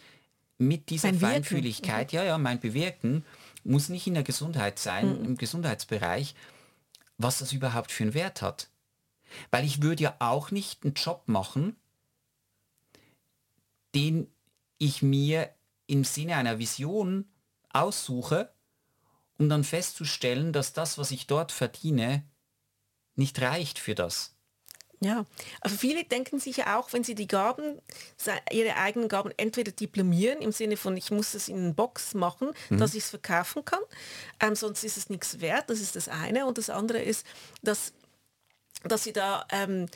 [0.57, 2.17] mit dieser mein Feinfühligkeit, mhm.
[2.17, 3.23] ja, ja, mein Bewirken
[3.63, 5.25] muss nicht in der Gesundheit sein, mhm.
[5.25, 6.33] im Gesundheitsbereich,
[7.17, 8.69] was das überhaupt für einen Wert hat.
[9.51, 11.75] Weil ich würde ja auch nicht einen Job machen,
[13.95, 14.27] den
[14.77, 15.49] ich mir
[15.87, 17.25] im Sinne einer Vision
[17.69, 18.51] aussuche
[19.37, 22.23] um dann festzustellen, dass das, was ich dort verdiene,
[23.15, 24.33] nicht reicht für das.
[24.99, 25.25] Ja,
[25.61, 27.79] also viele denken sich ja auch, wenn sie die Gaben,
[28.51, 32.49] ihre eigenen Gaben entweder diplomieren, im Sinne von, ich muss es in eine Box machen,
[32.69, 32.79] mhm.
[32.79, 33.81] dass ich es verkaufen kann,
[34.39, 36.47] ähm, sonst ist es nichts wert, das ist das eine.
[36.47, 37.27] Und das andere ist,
[37.61, 37.93] dass,
[38.83, 39.87] dass sie da ähm,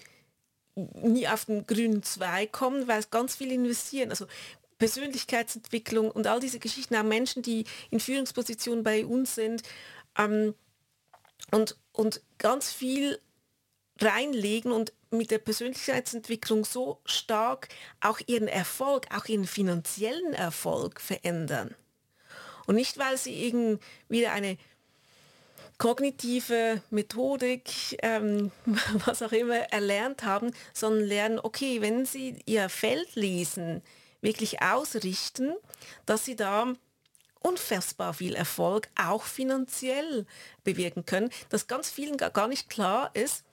[0.75, 4.09] nie auf den grünen Zweig kommen, weil es ganz viel investieren.
[4.09, 4.25] Also
[4.77, 9.63] Persönlichkeitsentwicklung und all diese Geschichten, auch Menschen, die in Führungspositionen bei uns sind
[10.17, 10.55] ähm,
[11.51, 13.19] und, und ganz viel
[13.99, 17.67] reinlegen und mit der Persönlichkeitsentwicklung so stark
[17.99, 21.75] auch ihren Erfolg, auch ihren finanziellen Erfolg verändern.
[22.65, 24.57] Und nicht, weil sie irgend wieder eine
[25.81, 28.51] kognitive Methodik, ähm,
[29.05, 33.81] was auch immer, erlernt haben, sondern lernen, okay, wenn sie ihr Feld lesen,
[34.21, 35.55] wirklich ausrichten,
[36.05, 36.71] dass sie da
[37.39, 40.27] unfassbar viel Erfolg auch finanziell
[40.63, 43.43] bewirken können, dass ganz vielen gar nicht klar ist,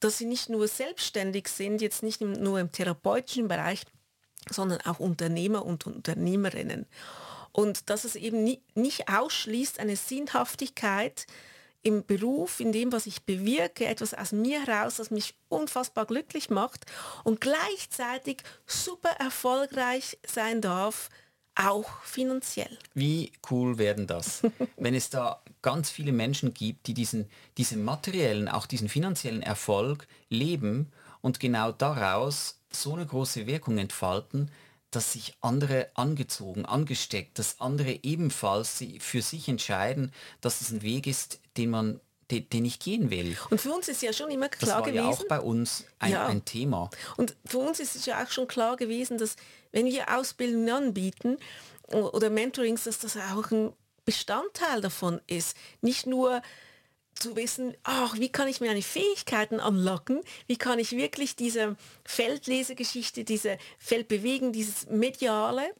[0.00, 3.84] dass sie nicht nur selbstständig sind, jetzt nicht nur im therapeutischen Bereich,
[4.50, 6.86] sondern auch Unternehmer und Unternehmerinnen.
[7.52, 8.42] Und dass es eben
[8.74, 11.28] nicht ausschließt eine Sinnhaftigkeit
[11.82, 16.50] im Beruf, in dem, was ich bewirke, etwas aus mir heraus, das mich unfassbar glücklich
[16.50, 16.86] macht
[17.24, 21.08] und gleichzeitig super erfolgreich sein darf,
[21.54, 22.78] auch finanziell.
[22.94, 24.42] Wie cool werden das,
[24.76, 27.28] wenn es da ganz viele Menschen gibt, die diesen,
[27.58, 34.50] diesen materiellen, auch diesen finanziellen Erfolg leben und genau daraus so eine große Wirkung entfalten,
[34.92, 41.06] dass sich andere angezogen, angesteckt, dass andere ebenfalls für sich entscheiden, dass es ein Weg
[41.06, 43.36] ist, den man den, den ich gehen will.
[43.50, 45.04] Und für uns ist ja schon immer klar das war gewesen.
[45.04, 46.26] Ja auch bei uns ein, ja.
[46.26, 46.88] ein Thema.
[47.16, 49.36] Und für uns ist es ja auch schon klar gewesen, dass
[49.72, 51.36] wenn wir Ausbildungen anbieten
[51.88, 53.72] oder Mentorings, dass das auch ein
[54.04, 55.56] Bestandteil davon ist.
[55.80, 56.42] Nicht nur
[57.14, 61.76] zu wissen, ach, wie kann ich mir meine Fähigkeiten anlocken, wie kann ich wirklich diese
[62.04, 65.74] Feldlesegeschichte, diese Feldbewegen, dieses mediale,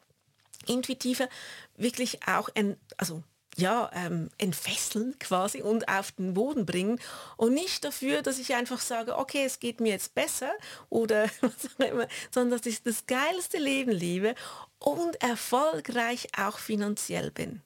[0.66, 1.28] intuitive
[1.76, 3.22] wirklich auch en, also
[3.56, 7.00] ja, ähm, entfesseln quasi und auf den Boden bringen?
[7.36, 10.52] Und nicht dafür, dass ich einfach sage, okay, es geht mir jetzt besser
[10.88, 14.34] oder was auch immer, sondern dass ich das geilste Leben lebe
[14.78, 17.62] und erfolgreich auch finanziell bin,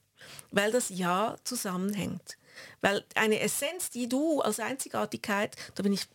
[0.51, 2.37] weil das ja zusammenhängt.
[2.81, 6.07] Weil eine Essenz, die du als Einzigartigkeit, da bin ich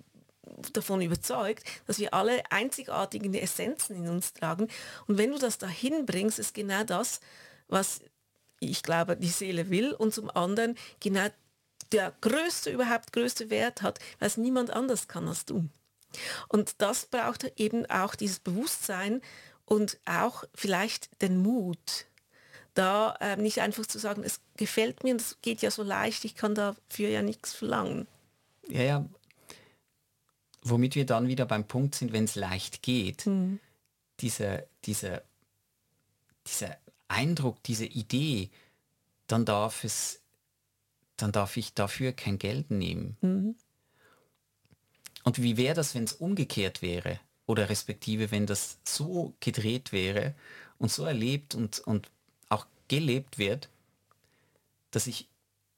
[0.73, 4.69] davon überzeugt, dass wir alle einzigartige Essenzen in uns tragen.
[5.07, 7.21] Und wenn du das dahin bringst, ist genau das,
[7.69, 8.01] was
[8.61, 11.29] ich glaube, die Seele will und zum anderen genau
[11.91, 15.69] der größte, überhaupt größte Wert hat, weil es niemand anders kann als du.
[16.49, 19.21] Und das braucht eben auch dieses Bewusstsein
[19.65, 22.07] und auch vielleicht den Mut,
[22.75, 26.25] da äh, nicht einfach zu sagen, es gefällt mir und es geht ja so leicht,
[26.25, 28.07] ich kann dafür ja nichts verlangen.
[28.69, 29.09] Ja, ja.
[30.63, 33.59] Womit wir dann wieder beim Punkt sind, wenn es leicht geht, mhm.
[34.21, 35.23] diese, diese,
[36.47, 38.51] dieser Eindruck, diese Idee,
[39.27, 40.21] dann darf es,
[41.17, 43.17] dann darf ich dafür kein Geld nehmen.
[43.21, 43.57] Mhm.
[45.25, 47.21] Und wie wäre das, wenn es umgekehrt wäre?
[47.47, 50.35] Oder respektive, wenn das so gedreht wäre
[50.79, 52.11] und so erlebt und, und
[52.93, 53.71] gelebt wird,
[54.91, 55.27] dass ich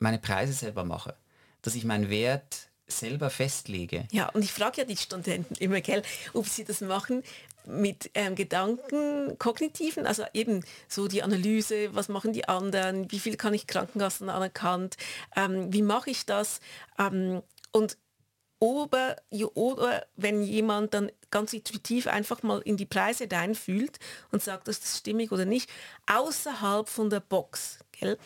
[0.00, 1.14] meine Preise selber mache,
[1.62, 4.08] dass ich meinen Wert selber festlege.
[4.10, 6.02] Ja, und ich frage ja die Studenten immer, gell,
[6.32, 7.22] ob sie das machen
[7.66, 13.36] mit ähm, Gedanken, kognitiven, also eben so die Analyse, was machen die anderen, wie viel
[13.36, 14.96] kann ich Krankenkassen anerkannt,
[15.36, 16.60] ähm, wie mache ich das
[16.98, 17.96] ähm, und
[18.58, 19.16] oder,
[19.54, 23.98] oder wenn jemand dann ganz intuitiv einfach mal in die Preise reinfühlt
[24.30, 25.68] und sagt, ist das stimmig oder nicht,
[26.06, 27.80] außerhalb von der Box.
[27.92, 28.18] Gell?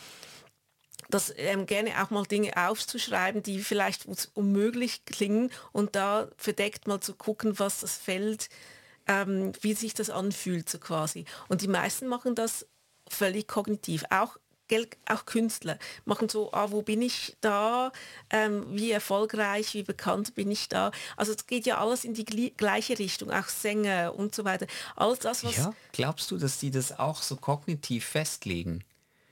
[1.10, 7.00] Das ähm, gerne auch mal Dinge aufzuschreiben, die vielleicht unmöglich klingen und da verdeckt mal
[7.00, 8.50] zu gucken, was das Feld,
[9.06, 11.24] ähm, wie sich das anfühlt so quasi.
[11.48, 12.66] Und die meisten machen das
[13.08, 14.04] völlig kognitiv.
[14.10, 14.36] Auch
[15.06, 17.92] auch Künstler machen so, ah, wo bin ich da,
[18.30, 20.90] ähm, wie erfolgreich, wie bekannt bin ich da.
[21.16, 24.66] Also es geht ja alles in die gleiche Richtung, auch Sänger und so weiter.
[24.96, 25.56] Alles das, was...
[25.56, 28.84] Ja, glaubst du, dass die das auch so kognitiv festlegen?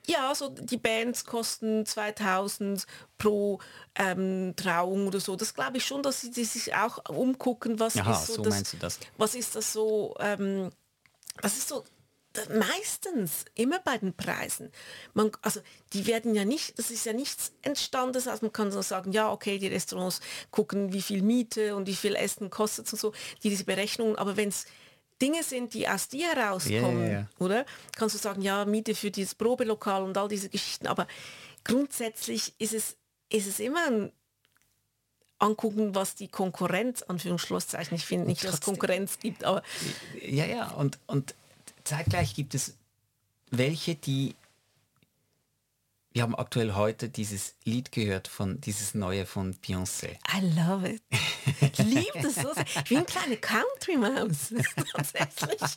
[0.06, 2.86] Ja, so die Bands kosten 2000
[3.18, 3.58] pro
[3.96, 5.34] ähm, Trauung oder so.
[5.34, 8.76] Das glaube ich schon, dass sie, sich auch umgucken, was Aha, ist so, so das,
[8.78, 10.70] das, was ist das so, ähm,
[11.42, 11.84] was ist so
[12.50, 14.70] meistens immer bei den Preisen.
[15.14, 15.60] Man, also
[15.92, 19.30] die werden ja nicht, das ist ja nichts entstanden, also man kann so sagen, ja
[19.30, 20.20] okay, die Restaurants
[20.50, 23.12] gucken, wie viel Miete und wie viel Essen kostet und so,
[23.42, 24.66] diese Berechnungen, aber wenn es
[25.20, 27.28] Dinge sind, die aus dir herauskommen, yeah, yeah, yeah.
[27.38, 27.66] oder?
[27.96, 31.06] Kannst du sagen, ja, Miete für dieses Probelokal und all diese Geschichten, aber
[31.64, 32.96] grundsätzlich ist es,
[33.30, 34.12] ist es immer ein
[35.38, 39.62] angucken, was die Konkurrenz, Anführungsschlusszeichen, ich finde nicht, dass es Konkurrenz gibt, aber...
[40.22, 41.34] Ja, ja, und, und
[41.86, 42.76] zeitgleich gibt es
[43.50, 44.34] welche, die
[46.16, 50.16] wir haben aktuell heute dieses Lied gehört von dieses neue von Beyoncé.
[50.34, 51.02] I love it.
[51.60, 52.64] Ich liebe das so sehr.
[52.64, 54.54] Ich bin eine kleine Country Maus.
[54.94, 55.76] Tatsächlich.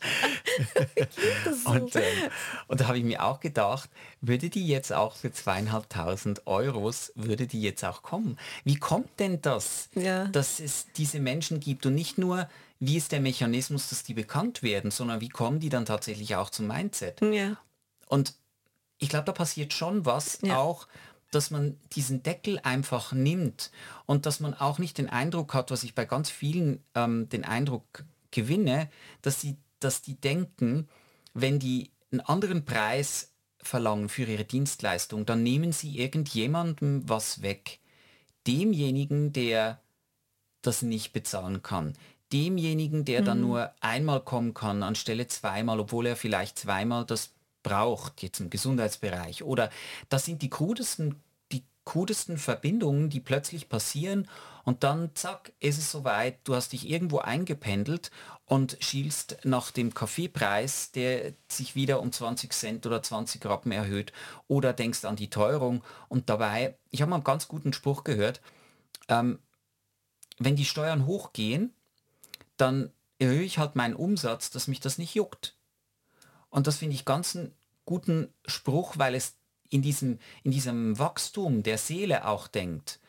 [1.62, 1.70] so.
[1.70, 2.30] Und, äh,
[2.70, 3.90] und da habe ich mir auch gedacht,
[4.22, 8.40] würde die jetzt auch für zweieinhalbtausend Euros, würde die jetzt auch kommen?
[8.64, 10.30] Wie kommt denn das, ja.
[10.30, 12.48] dass es diese Menschen gibt und nicht nur
[12.80, 16.50] wie ist der Mechanismus, dass die bekannt werden, sondern wie kommen die dann tatsächlich auch
[16.50, 17.22] zum Mindset?
[17.22, 17.58] Ja.
[18.08, 18.36] Und
[18.98, 20.58] ich glaube, da passiert schon was ja.
[20.58, 20.88] auch,
[21.32, 23.72] dass man diesen Deckel einfach nimmt
[24.06, 27.46] und dass man auch nicht den Eindruck hat, was ich bei ganz vielen ähm, den
[27.46, 28.90] Eindruck gewinne,
[29.22, 30.88] dass sie, dass die denken,
[31.34, 37.80] wenn die einen anderen Preis verlangen für ihre Dienstleistung, dann nehmen sie irgendjemandem was weg.
[38.48, 39.82] Demjenigen, der
[40.62, 41.94] das nicht bezahlen kann.
[42.32, 43.26] Demjenigen, der mhm.
[43.26, 47.32] dann nur einmal kommen kann, anstelle zweimal, obwohl er vielleicht zweimal das
[47.64, 49.44] braucht, jetzt im Gesundheitsbereich.
[49.44, 49.70] Oder
[50.10, 51.16] das sind die krudesten,
[51.52, 54.28] die krudesten Verbindungen, die plötzlich passieren
[54.64, 58.12] und dann zack, ist es soweit, du hast dich irgendwo eingependelt
[58.46, 64.14] und schielst nach dem Kaffeepreis, der sich wieder um 20 Cent oder 20 Rappen erhöht
[64.48, 68.42] oder denkst an die Teuerung und dabei, ich habe mal einen ganz guten Spruch gehört,
[69.08, 69.40] ähm,
[70.38, 71.74] wenn die Steuern hochgehen,
[72.60, 75.56] dann erhöhe ich halt meinen Umsatz, dass mich das nicht juckt.
[76.50, 77.54] Und das finde ich ganz einen
[77.86, 79.36] guten Spruch, weil es
[79.70, 83.00] in diesem, in diesem Wachstum der Seele auch denkt.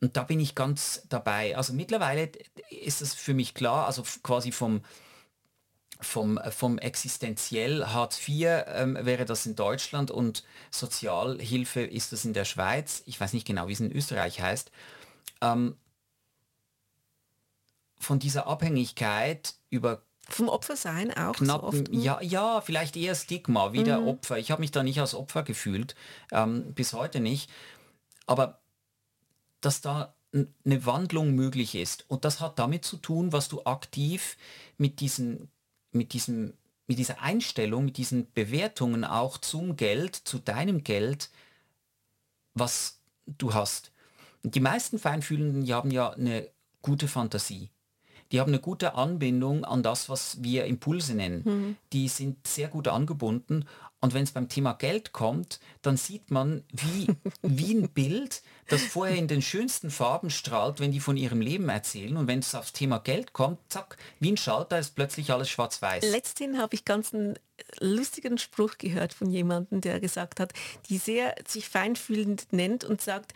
[0.00, 1.56] Und da bin ich ganz dabei.
[1.56, 2.30] Also mittlerweile
[2.70, 4.82] ist es für mich klar, also quasi vom,
[6.00, 12.34] vom, vom existenziell Hartz IV ähm, wäre das in Deutschland und Sozialhilfe ist das in
[12.34, 13.02] der Schweiz.
[13.06, 14.70] Ich weiß nicht genau, wie es in Österreich heißt.
[15.40, 15.76] Ähm,
[17.98, 23.72] von dieser Abhängigkeit über vom Opfer sein auch knapp, so ja, ja, vielleicht eher Stigma,
[23.72, 23.84] wie mhm.
[23.84, 24.38] der Opfer.
[24.38, 25.94] Ich habe mich da nicht als Opfer gefühlt,
[26.32, 27.48] ähm, bis heute nicht.
[28.26, 28.58] Aber
[29.60, 32.04] dass da eine Wandlung möglich ist.
[32.08, 34.36] Und das hat damit zu tun, was du aktiv
[34.76, 35.48] mit diesen,
[35.92, 36.54] mit diesem,
[36.86, 41.30] mit dieser Einstellung, mit diesen Bewertungen auch zum Geld, zu deinem Geld,
[42.54, 43.92] was du hast.
[44.42, 46.48] die meisten Feinfühlenden die haben ja eine
[46.82, 47.70] gute Fantasie
[48.32, 51.42] die haben eine gute Anbindung an das, was wir Impulse nennen.
[51.44, 51.76] Mhm.
[51.92, 53.66] Die sind sehr gut angebunden.
[54.00, 57.08] Und wenn es beim Thema Geld kommt, dann sieht man wie,
[57.42, 61.68] wie ein Bild, das vorher in den schönsten Farben strahlt, wenn die von ihrem Leben
[61.68, 62.16] erzählen.
[62.16, 66.04] Und wenn es aufs Thema Geld kommt, zack, wie ein Schalter ist plötzlich alles schwarz-weiß.
[66.10, 67.38] Letztens habe ich ganz einen
[67.80, 70.52] lustigen Spruch gehört von jemandem, der gesagt hat,
[70.88, 73.32] die sehr sich feinfühlend nennt und sagt,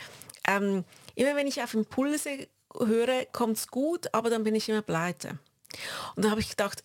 [0.47, 0.85] ähm,
[1.15, 2.49] immer wenn ich auf Impulse
[2.79, 5.39] höre, kommt es gut, aber dann bin ich immer pleite.
[6.17, 6.83] Und da habe ich gedacht,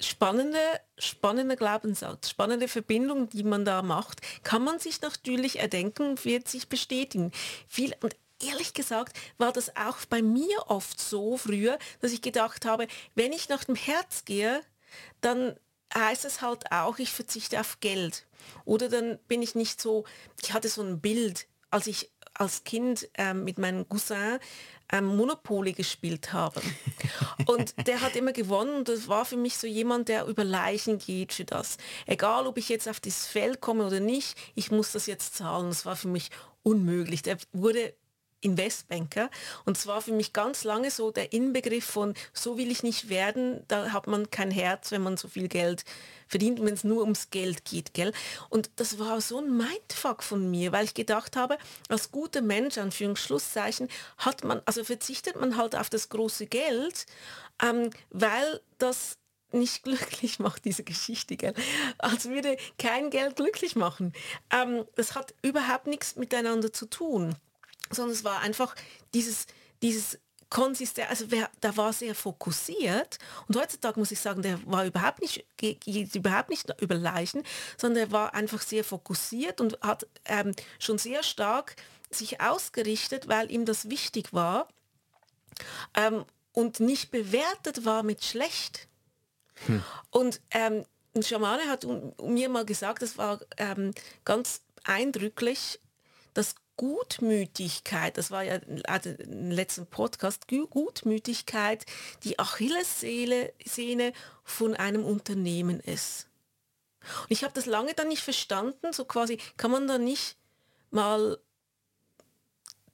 [0.00, 0.58] spannende,
[0.96, 6.68] spannende Glaubenssatz, spannende Verbindung, die man da macht, kann man sich natürlich erdenken, wird sich
[6.68, 7.32] bestätigen.
[7.66, 12.64] Viel, und ehrlich gesagt war das auch bei mir oft so früher, dass ich gedacht
[12.64, 14.60] habe, wenn ich nach dem Herz gehe,
[15.20, 15.56] dann
[15.94, 18.26] heißt es halt auch, ich verzichte auf Geld.
[18.64, 20.04] Oder dann bin ich nicht so,
[20.42, 24.38] ich hatte so ein Bild, als ich als Kind ähm, mit meinem Cousin
[24.90, 26.60] ähm, Monopoly gespielt habe.
[27.46, 30.98] Und der hat immer gewonnen und das war für mich so jemand, der über Leichen
[30.98, 31.76] geht für das.
[32.06, 35.68] Egal, ob ich jetzt auf dieses Feld komme oder nicht, ich muss das jetzt zahlen.
[35.68, 36.30] Das war für mich
[36.62, 37.22] unmöglich.
[37.22, 37.94] Der wurde
[38.40, 39.30] Investbanker.
[39.64, 43.64] Und zwar für mich ganz lange so der Inbegriff von, so will ich nicht werden,
[43.68, 45.84] da hat man kein Herz, wenn man so viel Geld
[46.28, 47.94] verdient, wenn es nur ums Geld geht.
[47.94, 48.12] Gell?
[48.48, 51.58] Und das war so ein Mindfuck von mir, weil ich gedacht habe,
[51.88, 57.06] als guter Mensch, Anführungsschlusszeichen, hat man, also verzichtet man halt auf das große Geld,
[57.62, 59.18] ähm, weil das
[59.50, 61.54] nicht glücklich macht, diese Geschichte, gell?
[61.96, 64.12] als würde kein Geld glücklich machen.
[64.52, 67.34] Ähm, das hat überhaupt nichts miteinander zu tun
[67.90, 68.74] sondern es war einfach
[69.14, 69.46] dieses,
[69.82, 70.18] dieses
[70.50, 73.18] konsistent, also wer, da war sehr fokussiert
[73.48, 77.42] und heutzutage muss ich sagen, der war überhaupt nicht, geht überhaupt nicht über Leichen,
[77.76, 81.76] sondern er war einfach sehr fokussiert und hat ähm, schon sehr stark
[82.10, 84.68] sich ausgerichtet, weil ihm das wichtig war
[85.94, 88.88] ähm, und nicht bewertet war mit schlecht.
[89.66, 89.82] Hm.
[90.10, 91.86] Und ähm, ein Schamane hat
[92.22, 93.92] mir mal gesagt, das war ähm,
[94.24, 95.78] ganz eindrücklich,
[96.32, 101.84] dass Gutmütigkeit, das war ja im letzten Podcast, Gutmütigkeit
[102.24, 104.12] die Achillessehne
[104.44, 106.28] von einem Unternehmen ist.
[107.22, 110.36] Und ich habe das lange dann nicht verstanden, so quasi kann man da nicht
[110.90, 111.38] mal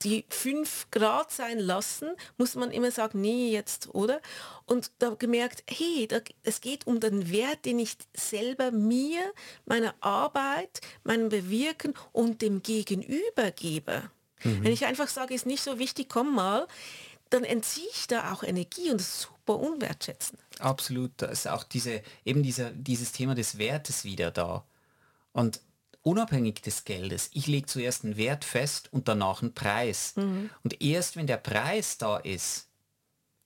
[0.05, 4.21] die 5 Grad sein lassen, muss man immer sagen, nee, jetzt, oder?
[4.67, 9.21] Und da gemerkt, hey, da, es geht um den Wert, den ich selber mir,
[9.65, 14.11] meiner Arbeit, meinem Bewirken und dem Gegenüber gebe.
[14.43, 14.65] Mhm.
[14.65, 16.67] Wenn ich einfach sage, ist nicht so wichtig, komm mal,
[17.31, 20.41] dann entziehe ich da auch Energie und das ist super unwertschätzend.
[20.61, 24.65] Absolut, da ist auch diese, eben dieser, dieses Thema des Wertes wieder da.
[25.33, 25.61] Und
[26.05, 30.13] unabhängig des Geldes, ich lege zuerst einen Wert fest und danach einen Preis.
[30.17, 30.51] Mhm.
[30.63, 32.69] Und erst wenn der Preis da ist,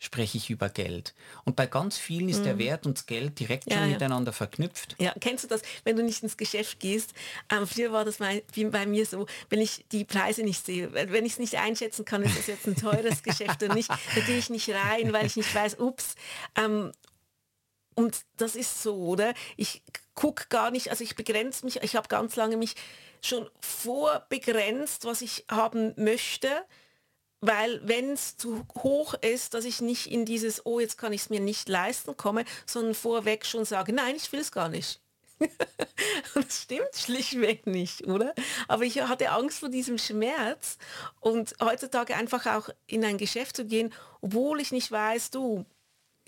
[0.01, 1.15] spreche ich über Geld.
[1.45, 2.45] Und bei ganz vielen ist mhm.
[2.45, 3.93] der Wert und das Geld direkt ja, schon ja.
[3.93, 4.97] miteinander verknüpft.
[4.99, 7.15] Ja, kennst du das, wenn du nicht ins Geschäft gehst?
[7.51, 11.27] Ähm, früher war das bei, bei mir so, wenn ich die Preise nicht sehe, wenn
[11.27, 14.39] ich es nicht einschätzen kann, ist das jetzt ein teures Geschäft oder nicht, da gehe
[14.39, 16.15] ich nicht rein, weil ich nicht weiß, ups.
[16.57, 16.93] Ähm,
[17.99, 19.35] und das ist so, oder?
[19.57, 19.83] Ich
[20.15, 22.77] gucke gar nicht, also ich begrenze mich, ich habe ganz lange mich
[23.21, 26.49] schon vorbegrenzt, was ich haben möchte,
[27.41, 31.23] weil wenn es zu hoch ist, dass ich nicht in dieses, oh, jetzt kann ich
[31.23, 35.01] es mir nicht leisten komme, sondern vorweg schon sage, nein, ich will es gar nicht.
[36.35, 38.33] das stimmt schlichtweg nicht, oder?
[38.69, 40.79] Aber ich hatte Angst vor diesem Schmerz
[41.19, 45.65] und heutzutage einfach auch in ein Geschäft zu gehen, obwohl ich nicht weiß, du,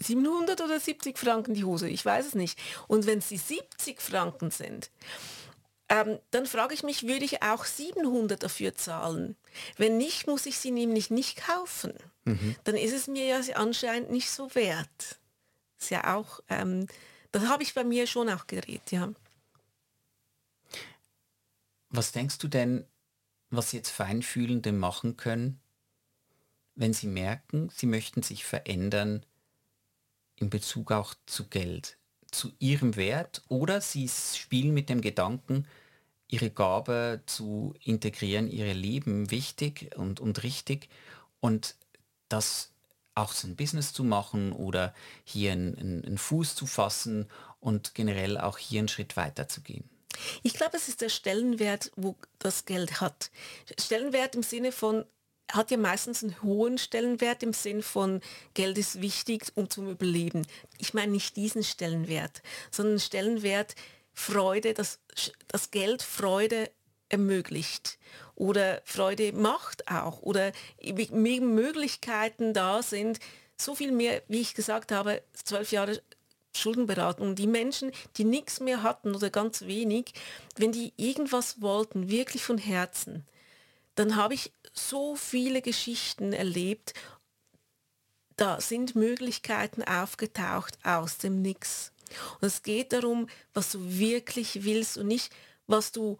[0.00, 2.58] 700 oder 70 Franken die Hose, ich weiß es nicht.
[2.88, 4.90] Und wenn sie 70 Franken sind,
[5.88, 9.36] ähm, dann frage ich mich, würde ich auch 700 dafür zahlen?
[9.76, 11.92] Wenn nicht, muss ich sie nämlich nicht kaufen.
[12.24, 12.56] Mhm.
[12.64, 15.18] Dann ist es mir ja anscheinend nicht so wert.
[15.78, 16.86] Ist ja auch, ähm,
[17.32, 19.12] das habe ich bei mir schon auch geredet, ja.
[21.88, 22.86] Was denkst du denn,
[23.50, 25.60] was jetzt Feinfühlende machen können,
[26.76, 29.26] wenn sie merken, sie möchten sich verändern
[30.40, 31.96] in Bezug auch zu Geld,
[32.30, 35.66] zu ihrem Wert oder sie spielen mit dem Gedanken,
[36.28, 40.88] ihre Gabe zu integrieren, ihre Leben wichtig und, und richtig
[41.40, 41.76] und
[42.28, 42.72] das
[43.14, 47.28] auch so ein Business zu machen oder hier einen, einen Fuß zu fassen
[47.58, 49.88] und generell auch hier einen Schritt weiter zu gehen.
[50.42, 53.30] Ich glaube, es ist der Stellenwert, wo das Geld hat.
[53.78, 55.04] Stellenwert im Sinne von,
[55.52, 58.20] hat ja meistens einen hohen Stellenwert im Sinn von
[58.54, 60.46] Geld ist wichtig, um zum Überleben.
[60.78, 63.74] Ich meine nicht diesen Stellenwert, sondern Stellenwert
[64.12, 64.98] Freude, dass
[65.48, 66.70] das Geld Freude
[67.08, 67.98] ermöglicht
[68.34, 70.52] oder Freude macht auch oder
[71.10, 73.18] Möglichkeiten da sind,
[73.56, 76.00] so viel mehr, wie ich gesagt habe, zwölf Jahre
[76.56, 77.34] Schuldenberatung.
[77.34, 80.12] Die Menschen, die nichts mehr hatten oder ganz wenig,
[80.56, 83.26] wenn die irgendwas wollten, wirklich von Herzen,
[83.94, 86.94] dann habe ich so viele Geschichten erlebt.
[88.36, 91.92] Da sind Möglichkeiten aufgetaucht aus dem Nix.
[92.40, 95.32] Und es geht darum, was du wirklich willst und nicht,
[95.66, 96.18] was du,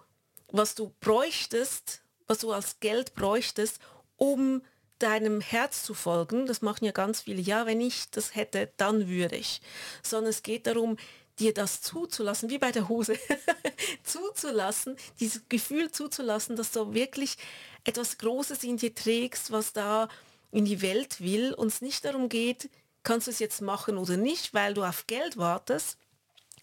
[0.49, 3.81] was du bräuchtest, was du als Geld bräuchtest,
[4.17, 4.63] um
[4.99, 6.47] deinem Herz zu folgen.
[6.47, 7.41] Das machen ja ganz viele.
[7.41, 9.61] Ja, wenn ich das hätte, dann würde ich.
[10.03, 10.97] Sondern es geht darum,
[11.39, 13.19] dir das zuzulassen, wie bei der Hose,
[14.05, 17.39] zuzulassen, dieses Gefühl zuzulassen, dass du wirklich
[17.85, 20.09] etwas Großes in dir trägst, was da
[20.51, 22.71] in die Welt will und es nicht darum geht,
[23.03, 25.97] kannst du es jetzt machen oder nicht, weil du auf Geld wartest,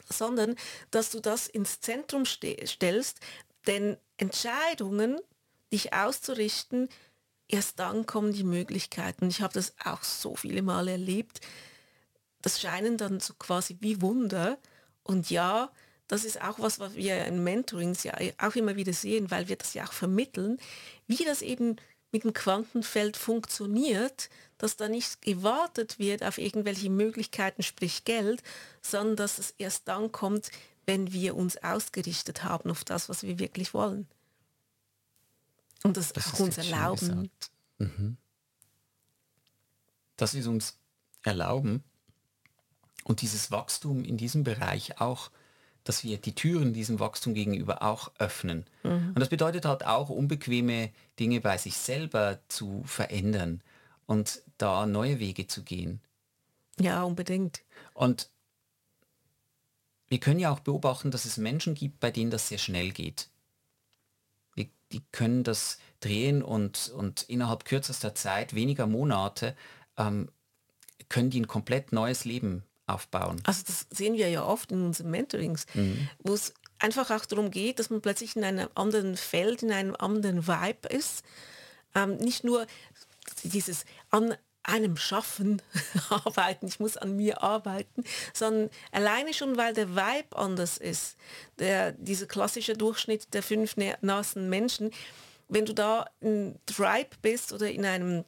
[0.09, 0.55] sondern
[0.91, 3.19] dass du das ins Zentrum stellst,
[3.65, 5.19] denn Entscheidungen,
[5.71, 6.89] dich auszurichten,
[7.47, 9.29] erst dann kommen die Möglichkeiten.
[9.29, 11.41] Ich habe das auch so viele Mal erlebt.
[12.41, 14.57] Das scheinen dann so quasi wie Wunder.
[15.03, 15.71] Und ja,
[16.07, 19.55] das ist auch was, was wir in Mentorings ja auch immer wieder sehen, weil wir
[19.55, 20.57] das ja auch vermitteln,
[21.07, 21.75] wie das eben
[22.11, 28.41] mit dem Quantenfeld funktioniert, dass da nicht gewartet wird auf irgendwelche Möglichkeiten, sprich Geld,
[28.81, 30.49] sondern dass es erst dann kommt,
[30.85, 34.07] wenn wir uns ausgerichtet haben auf das, was wir wirklich wollen.
[35.83, 37.29] Und das, das auch uns erlauben.
[37.77, 38.17] Mhm.
[40.15, 40.77] Das ist uns
[41.23, 41.83] erlauben
[43.03, 45.31] und dieses Wachstum in diesem Bereich auch
[45.87, 48.65] dass wir die Türen diesem Wachstum gegenüber auch öffnen.
[48.83, 49.09] Mhm.
[49.09, 53.61] Und das bedeutet halt auch, unbequeme Dinge bei sich selber zu verändern
[54.05, 56.01] und da neue Wege zu gehen.
[56.79, 57.61] Ja, unbedingt.
[57.93, 58.29] Und
[60.09, 63.29] wir können ja auch beobachten, dass es Menschen gibt, bei denen das sehr schnell geht.
[64.57, 69.55] Die, die können das drehen und, und innerhalb kürzester Zeit, weniger Monate,
[69.97, 70.29] ähm,
[71.09, 73.41] können die ein komplett neues Leben aufbauen.
[73.45, 76.09] Also das sehen wir ja oft in unseren Mentorings, mhm.
[76.19, 79.95] wo es einfach auch darum geht, dass man plötzlich in einem anderen Feld, in einem
[79.97, 81.23] anderen Vibe ist.
[81.95, 82.65] Ähm, nicht nur
[83.43, 85.61] dieses an einem Schaffen
[86.09, 91.15] arbeiten, ich muss an mir arbeiten, sondern alleine schon, weil der Vibe anders ist,
[91.57, 94.91] der, dieser klassische Durchschnitt der fünf nassen Menschen,
[95.47, 98.25] wenn du da in Tribe bist oder in einem,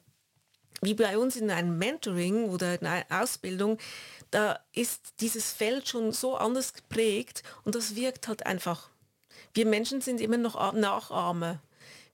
[0.80, 3.78] wie bei uns in einem Mentoring oder in einer Ausbildung,
[4.30, 8.88] da ist dieses Feld schon so anders geprägt und das wirkt halt einfach.
[9.52, 11.60] Wir Menschen sind immer noch Nachahmer.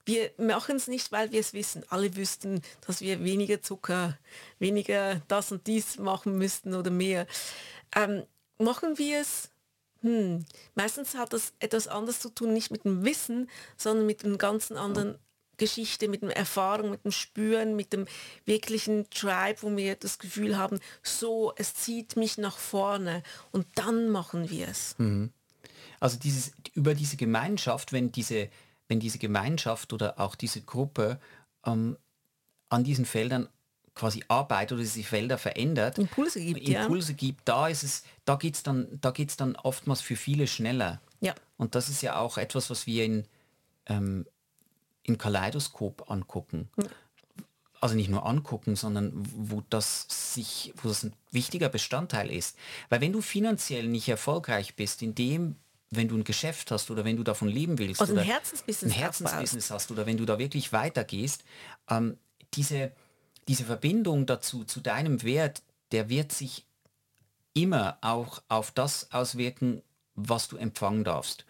[0.05, 1.83] Wir machen es nicht, weil wir es wissen.
[1.89, 4.17] Alle wüssten, dass wir weniger Zucker,
[4.57, 7.27] weniger das und dies machen müssten oder mehr.
[7.95, 8.23] Ähm,
[8.57, 9.49] machen wir es?
[10.01, 10.45] Hm.
[10.75, 14.77] Meistens hat das etwas anderes zu tun, nicht mit dem Wissen, sondern mit einem ganzen
[14.77, 15.17] anderen
[15.57, 18.05] Geschichte, mit der Erfahrung, mit dem Spüren, mit dem
[18.45, 24.09] wirklichen Tribe, wo wir das Gefühl haben, so, es zieht mich nach vorne und dann
[24.09, 24.95] machen wir es.
[24.97, 25.31] Mhm.
[25.99, 28.49] Also dieses, über diese Gemeinschaft, wenn diese,
[28.87, 31.19] wenn diese Gemeinschaft oder auch diese Gruppe
[31.65, 31.97] ähm,
[32.69, 33.49] an diesen Feldern
[33.95, 37.17] quasi arbeitet oder diese Felder verändert, Impulse gibt, Impulse ja.
[37.17, 41.01] gibt, da ist es, da geht's dann, da geht's dann oftmals für viele schneller.
[41.19, 41.33] Ja.
[41.57, 43.25] Und das ist ja auch etwas, was wir in
[43.87, 44.27] ähm,
[45.07, 46.69] im Kaleidoskop angucken.
[46.77, 46.85] Ja.
[47.79, 52.57] Also nicht nur angucken, sondern wo das sich, wo das ein wichtiger Bestandteil ist.
[52.89, 55.55] Weil wenn du finanziell nicht erfolgreich bist, in dem,
[55.91, 58.93] wenn du ein Geschäft hast oder wenn du davon leben willst also oder ein Herzensbusiness,
[58.93, 61.43] ein Herzensbusiness hast oder wenn du da wirklich weitergehst,
[61.89, 62.17] ähm,
[62.55, 62.91] diese,
[63.47, 66.65] diese Verbindung dazu, zu deinem Wert, der wird sich
[67.53, 69.81] immer auch auf das auswirken,
[70.15, 71.45] was du empfangen darfst.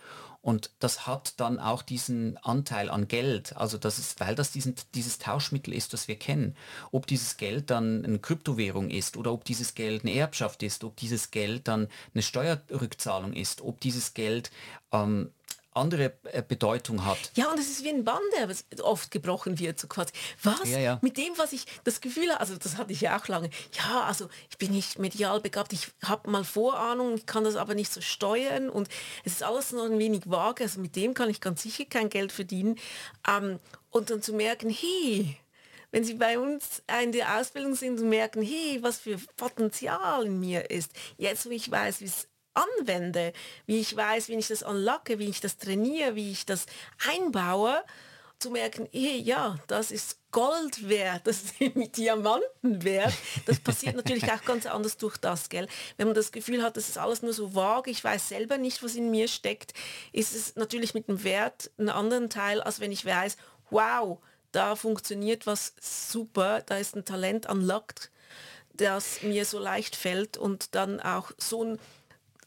[0.48, 4.76] Und das hat dann auch diesen Anteil an Geld, also das ist, weil das diesen,
[4.96, 6.56] dieses Tauschmittel ist, das wir kennen.
[6.94, 10.96] Ob dieses Geld dann eine Kryptowährung ist oder ob dieses Geld eine Erbschaft ist, ob
[10.96, 14.50] dieses Geld dann eine Steuerrückzahlung ist, ob dieses Geld
[14.94, 15.34] ähm,
[15.78, 17.18] andere äh, Bedeutung hat.
[17.36, 18.50] Ja, und es ist wie ein Band, der
[18.86, 20.12] oft gebrochen wird, so quasi.
[20.44, 20.70] Was?
[20.70, 21.00] Ja, ja.
[21.02, 24.02] Mit dem, was ich das Gefühl habe, also das hatte ich ja auch lange, ja,
[24.02, 27.92] also ich bin nicht medial begabt, ich habe mal Vorahnung, ich kann das aber nicht
[27.92, 28.90] so steuern und
[29.24, 32.10] es ist alles noch ein wenig vage, also mit dem kann ich ganz sicher kein
[32.10, 32.78] Geld verdienen.
[33.28, 33.60] Ähm,
[33.90, 35.38] und dann zu merken, hey,
[35.92, 40.40] wenn Sie bei uns in der Ausbildung sind und merken, hey, was für Potenzial in
[40.40, 43.34] mir ist, jetzt wo ich weiß, wie es anwende,
[43.66, 46.66] wie ich weiß, wie ich das unlocke, wie ich das trainiere, wie ich das
[47.08, 47.84] einbaue,
[48.40, 53.14] zu merken, hey, ja, das ist Gold wert, das ist mit Diamanten wert.
[53.48, 55.68] Das passiert natürlich auch ganz anders durch das, gell?
[55.98, 58.84] Wenn man das Gefühl hat, das ist alles nur so vage, ich weiß selber nicht,
[58.84, 59.74] was in mir steckt,
[60.12, 63.38] ist es natürlich mit dem Wert einen anderen Teil, als wenn ich weiß,
[63.72, 64.20] wow,
[64.52, 68.12] da funktioniert was super, da ist ein Talent unlocked,
[68.74, 71.80] das mir so leicht fällt und dann auch so ein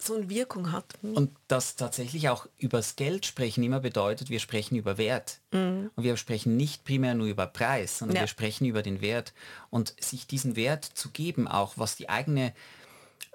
[0.03, 0.96] so eine Wirkung hat.
[1.03, 1.14] Mhm.
[1.14, 5.40] Und das tatsächlich auch übers Geld sprechen immer bedeutet, wir sprechen über Wert.
[5.53, 5.90] Mhm.
[5.94, 8.22] Und wir sprechen nicht primär nur über Preis, sondern ja.
[8.22, 9.32] wir sprechen über den Wert.
[9.68, 12.55] Und sich diesen Wert zu geben, auch was die eigene,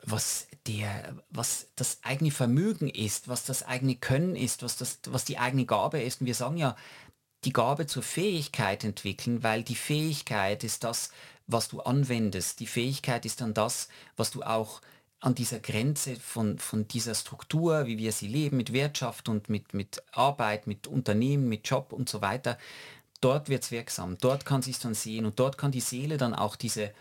[0.01, 5.25] was der, was das eigene Vermögen ist, was das eigene Können ist, was, das, was
[5.25, 6.21] die eigene Gabe ist.
[6.21, 6.75] Und wir sagen ja,
[7.43, 11.11] die Gabe zur Fähigkeit entwickeln, weil die Fähigkeit ist das,
[11.47, 12.59] was du anwendest.
[12.59, 13.87] Die Fähigkeit ist dann das,
[14.17, 14.81] was du auch
[15.25, 19.73] an dieser Grenze von, von dieser Struktur, wie wir sie leben, mit Wirtschaft und mit,
[19.73, 22.57] mit Arbeit, mit Unternehmen, mit Job und so weiter,
[23.21, 26.35] dort wird es wirksam, dort kann sich dann sehen und dort kann die Seele dann
[26.35, 26.91] auch diese,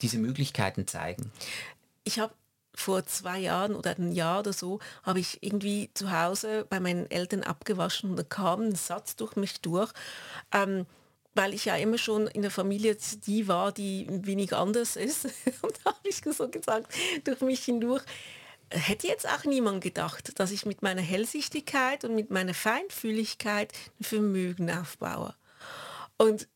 [0.00, 1.30] diese Möglichkeiten zeigen.
[2.04, 2.32] Ich habe
[2.74, 7.10] vor zwei Jahren oder ein Jahr oder so, habe ich irgendwie zu Hause bei meinen
[7.10, 9.92] Eltern abgewaschen und da kam ein Satz durch mich durch.
[10.52, 10.86] Ähm,
[11.36, 15.26] weil ich ja immer schon in der Familie die war, die wenig anders ist.
[15.62, 16.92] Und da habe ich so gesagt,
[17.24, 18.02] durch mich hindurch,
[18.70, 24.04] hätte jetzt auch niemand gedacht, dass ich mit meiner Hellsichtigkeit und mit meiner Feinfühligkeit ein
[24.04, 25.36] Vermögen aufbaue.
[26.18, 26.48] Und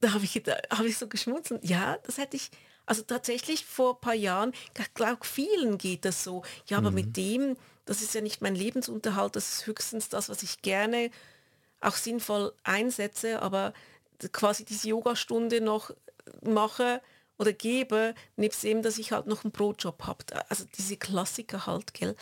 [0.00, 1.64] da habe ich, hab ich so geschmunzelt.
[1.64, 2.50] Ja, das hätte ich,
[2.86, 6.44] also tatsächlich vor ein paar Jahren, ich glaube, vielen geht das so.
[6.66, 6.94] Ja, aber mhm.
[6.94, 11.10] mit dem, das ist ja nicht mein Lebensunterhalt, das ist höchstens das, was ich gerne
[11.80, 13.72] auch sinnvoll einsetze, aber
[14.32, 15.92] quasi diese Yogastunde noch
[16.42, 17.00] mache
[17.38, 20.24] oder gebe, nebst dem, dass ich halt noch einen Brotjob habe.
[20.48, 22.16] Also diese Klassiker halt, gell?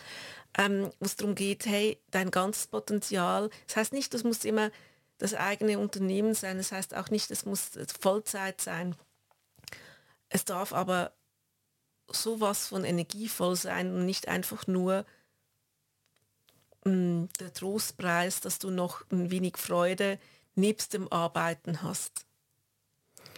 [0.57, 4.71] Ähm, wo es darum geht, hey, dein ganzes Potenzial, das heißt nicht, das muss immer
[5.17, 8.95] das eigene Unternehmen sein, das heißt auch nicht, es muss Vollzeit sein.
[10.29, 11.13] Es darf aber
[12.07, 15.05] sowas von energievoll sein und nicht einfach nur
[16.87, 20.19] Mm, der Trostpreis, dass du noch ein wenig Freude
[20.55, 22.25] nebst dem Arbeiten hast.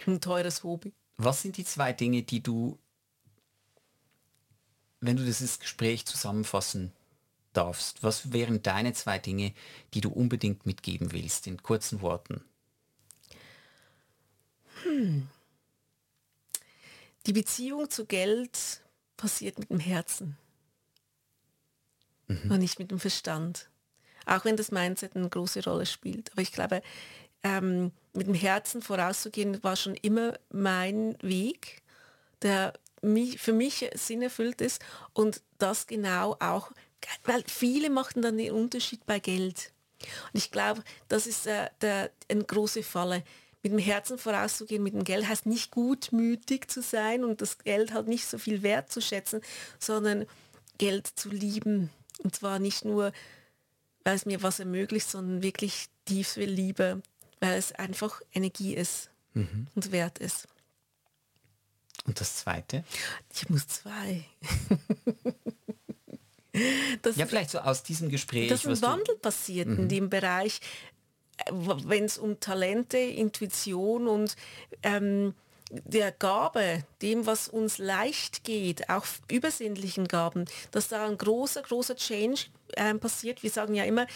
[0.06, 0.92] Ein teures Hobby.
[1.16, 2.78] Was sind die zwei Dinge, die du,
[5.00, 6.92] wenn du dieses Gespräch zusammenfassen
[7.52, 9.52] darfst, was wären deine zwei Dinge,
[9.94, 12.44] die du unbedingt mitgeben willst, in kurzen Worten?
[14.84, 15.28] Hm.
[17.26, 18.80] Die Beziehung zu Geld
[19.16, 20.38] passiert mit dem Herzen
[22.30, 22.50] mhm.
[22.50, 23.68] und nicht mit dem Verstand.
[24.26, 26.30] Auch wenn das Mindset eine große Rolle spielt.
[26.32, 26.82] Aber ich glaube,
[27.42, 31.82] ähm, mit dem Herzen vorauszugehen, war schon immer mein Weg,
[32.42, 34.82] der mich, für mich Sinn erfüllt ist
[35.14, 36.70] und das genau auch,
[37.24, 39.72] weil viele machten dann den Unterschied bei Geld.
[40.32, 43.22] Und ich glaube, das ist äh, der, eine große Falle.
[43.62, 47.92] Mit dem Herzen vorauszugehen, mit dem Geld heißt nicht gutmütig zu sein und das Geld
[47.92, 49.42] halt nicht so viel wert zu schätzen,
[49.78, 50.24] sondern
[50.78, 51.90] Geld zu lieben.
[52.22, 53.12] Und zwar nicht nur,
[54.04, 57.02] weil es mir was ermöglicht, sondern wirklich tiefe Liebe,
[57.40, 59.66] weil es einfach Energie ist mhm.
[59.74, 60.48] und wert ist.
[62.06, 62.84] Und das zweite?
[63.32, 64.24] Ich muss zwei.
[67.02, 68.48] Das, ja, vielleicht so aus diesem Gespräch.
[68.48, 69.78] Dass ein Wandel passiert mhm.
[69.78, 70.60] in dem Bereich,
[71.36, 74.34] äh, wenn es um Talente, Intuition und
[74.82, 75.34] ähm,
[75.70, 81.96] der Gabe, dem, was uns leicht geht, auch übersinnlichen Gaben, dass da ein großer, großer
[81.96, 83.42] Change äh, passiert.
[83.42, 84.06] Wir sagen ja immer,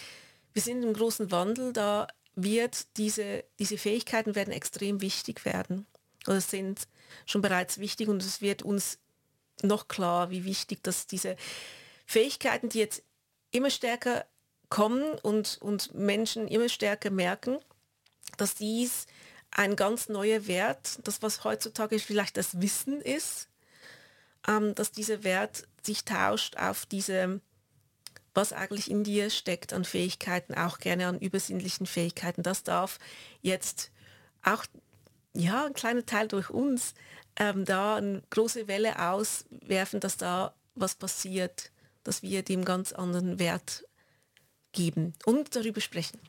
[0.52, 5.86] wir sind im großen Wandel, da wird diese, diese Fähigkeiten werden extrem wichtig werden
[6.26, 6.88] oder sind
[7.26, 8.98] schon bereits wichtig und es wird uns
[9.62, 11.36] noch klar, wie wichtig, dass diese
[12.06, 13.04] Fähigkeiten, die jetzt
[13.52, 14.26] immer stärker
[14.68, 17.58] kommen und, und Menschen immer stärker merken,
[18.36, 19.06] dass dies
[19.54, 23.48] ein ganz neuer Wert, das was heutzutage vielleicht das Wissen ist,
[24.46, 27.40] ähm, dass dieser Wert sich tauscht auf diese,
[28.34, 32.42] was eigentlich in dir steckt an Fähigkeiten, auch gerne an übersinnlichen Fähigkeiten.
[32.42, 32.98] Das darf
[33.40, 33.90] jetzt
[34.42, 34.64] auch,
[35.34, 36.94] ja, ein kleiner Teil durch uns
[37.36, 41.70] ähm, da eine große Welle auswerfen, dass da was passiert
[42.04, 43.84] dass wir dem ganz anderen Wert
[44.72, 46.20] geben und darüber sprechen.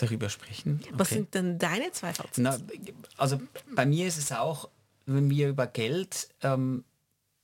[0.00, 0.80] Darüber sprechen.
[0.82, 0.94] Okay.
[0.94, 2.62] Was sind denn deine zwei Fazits?
[3.18, 3.38] also
[3.74, 4.70] bei mir ist es auch,
[5.04, 6.84] wenn wir über Geld ähm,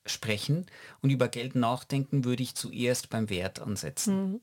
[0.07, 0.65] sprechen
[1.03, 4.33] und über Geld nachdenken, würde ich zuerst beim Wert ansetzen.
[4.33, 4.41] Mhm.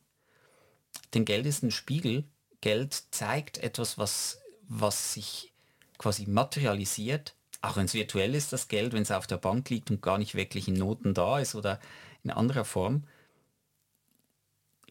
[1.15, 2.23] Denn Geld ist ein Spiegel.
[2.61, 5.51] Geld zeigt etwas, was, was sich
[5.97, 9.89] quasi materialisiert, auch wenn es virtuell ist, das Geld, wenn es auf der Bank liegt
[9.89, 11.79] und gar nicht wirklich in Noten da ist oder
[12.23, 13.05] in anderer Form.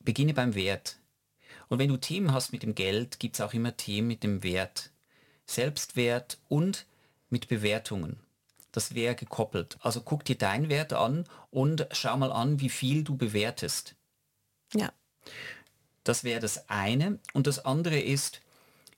[0.03, 0.99] Beginne beim Wert.
[1.73, 4.43] Und wenn du Themen hast mit dem Geld, gibt es auch immer Themen mit dem
[4.43, 4.91] Wert.
[5.47, 6.85] Selbstwert und
[7.31, 8.20] mit Bewertungen.
[8.73, 9.79] Das wäre gekoppelt.
[9.81, 13.95] Also guck dir deinen Wert an und schau mal an, wie viel du bewertest.
[14.75, 14.93] Ja.
[16.05, 17.18] Das wäre das eine.
[17.33, 18.43] Und das andere ist,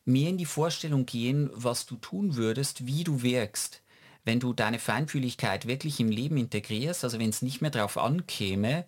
[0.04, 3.82] mehr in die Vorstellung gehen, was du tun würdest, wie du wirkst
[4.26, 8.86] wenn du deine Feinfühligkeit wirklich im Leben integrierst, also wenn es nicht mehr darauf ankäme,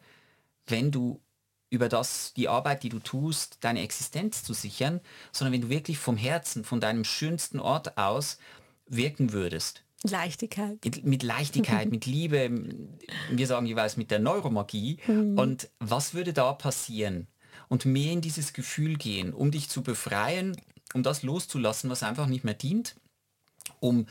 [0.67, 1.21] wenn du
[1.71, 5.01] über das, die Arbeit, die du tust, deine Existenz zu sichern,
[5.33, 8.39] sondern wenn du wirklich vom Herzen, von deinem schönsten Ort aus
[8.87, 9.83] wirken würdest.
[10.03, 10.79] Leichtigkeit.
[11.03, 12.51] Mit Leichtigkeit, mit Liebe,
[13.31, 14.99] wir sagen jeweils mit der Neuromagie.
[15.07, 15.39] Mhm.
[15.39, 17.27] Und was würde da passieren?
[17.69, 20.57] Und mehr in dieses Gefühl gehen, um dich zu befreien,
[20.95, 22.95] um das loszulassen, was einfach nicht mehr dient,
[23.81, 24.07] um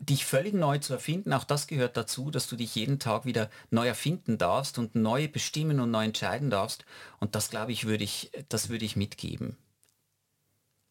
[0.00, 3.50] dich völlig neu zu erfinden, auch das gehört dazu, dass du dich jeden Tag wieder
[3.70, 6.86] neu erfinden darfst und neu bestimmen und neu entscheiden darfst.
[7.20, 9.56] Und das, glaube ich, würde ich, das würde ich mitgeben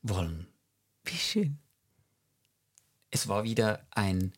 [0.04, 0.48] wollen.
[1.04, 1.58] Wie schön.
[3.10, 4.32] Es war wieder ein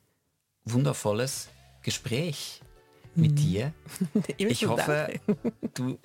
[0.64, 1.50] wundervolles
[1.82, 2.62] Gespräch
[3.14, 3.36] mit mhm.
[3.36, 3.74] dir.
[4.38, 5.20] ich hoffe,
[5.74, 6.00] du,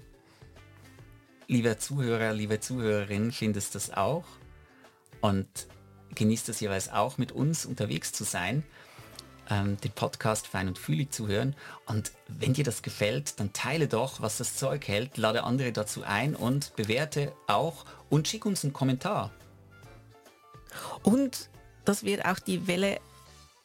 [1.47, 4.27] lieber Zuhörer, liebe Zuhörerin, findest das auch.
[5.21, 5.69] Und
[6.17, 8.65] genießt es jeweils auch mit uns unterwegs zu sein,
[9.49, 11.55] ähm, den Podcast Fein und Fühlig zu hören.
[11.87, 16.03] Und wenn dir das gefällt, dann teile doch, was das Zeug hält, lade andere dazu
[16.03, 19.31] ein und bewerte auch und schick uns einen Kommentar.
[21.03, 21.49] Und
[21.85, 22.99] das wird auch die Welle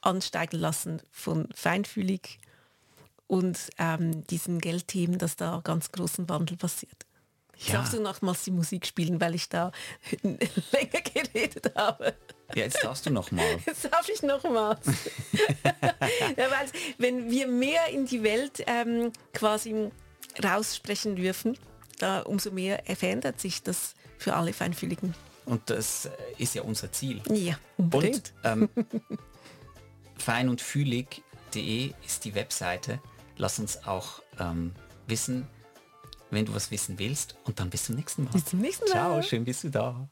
[0.02, 2.40] ansteigen lassen von feinfühlig
[3.28, 7.06] und ähm, diesen Geldthemen, dass da ganz großen Wandel passiert.
[7.66, 7.76] Ja.
[7.76, 9.72] Darfst du nochmals die Musik spielen, weil ich da
[10.22, 12.16] länger geredet habe?
[12.56, 13.46] Ja, jetzt darfst du noch mal.
[13.66, 14.78] Jetzt darf ich noch mal.
[16.38, 19.90] ja, weil, wenn wir mehr in die Welt ähm, quasi
[20.44, 21.58] raussprechen dürfen,
[22.00, 25.14] da umso mehr verändert sich das für alle Feinfühligen.
[25.46, 27.22] Und das äh, ist ja unser Ziel.
[27.30, 28.34] Ja, unbedingt.
[28.44, 28.70] Und ähm,
[30.18, 33.00] fein und fühlig.de ist die Webseite.
[33.38, 34.74] Lass uns auch ähm,
[35.08, 35.48] wissen,
[36.30, 37.36] wenn du was wissen willst.
[37.44, 38.32] Und dann bis zum nächsten Mal.
[38.32, 38.92] Bis zum nächsten Mal.
[38.92, 40.10] Ciao, schön bist du da.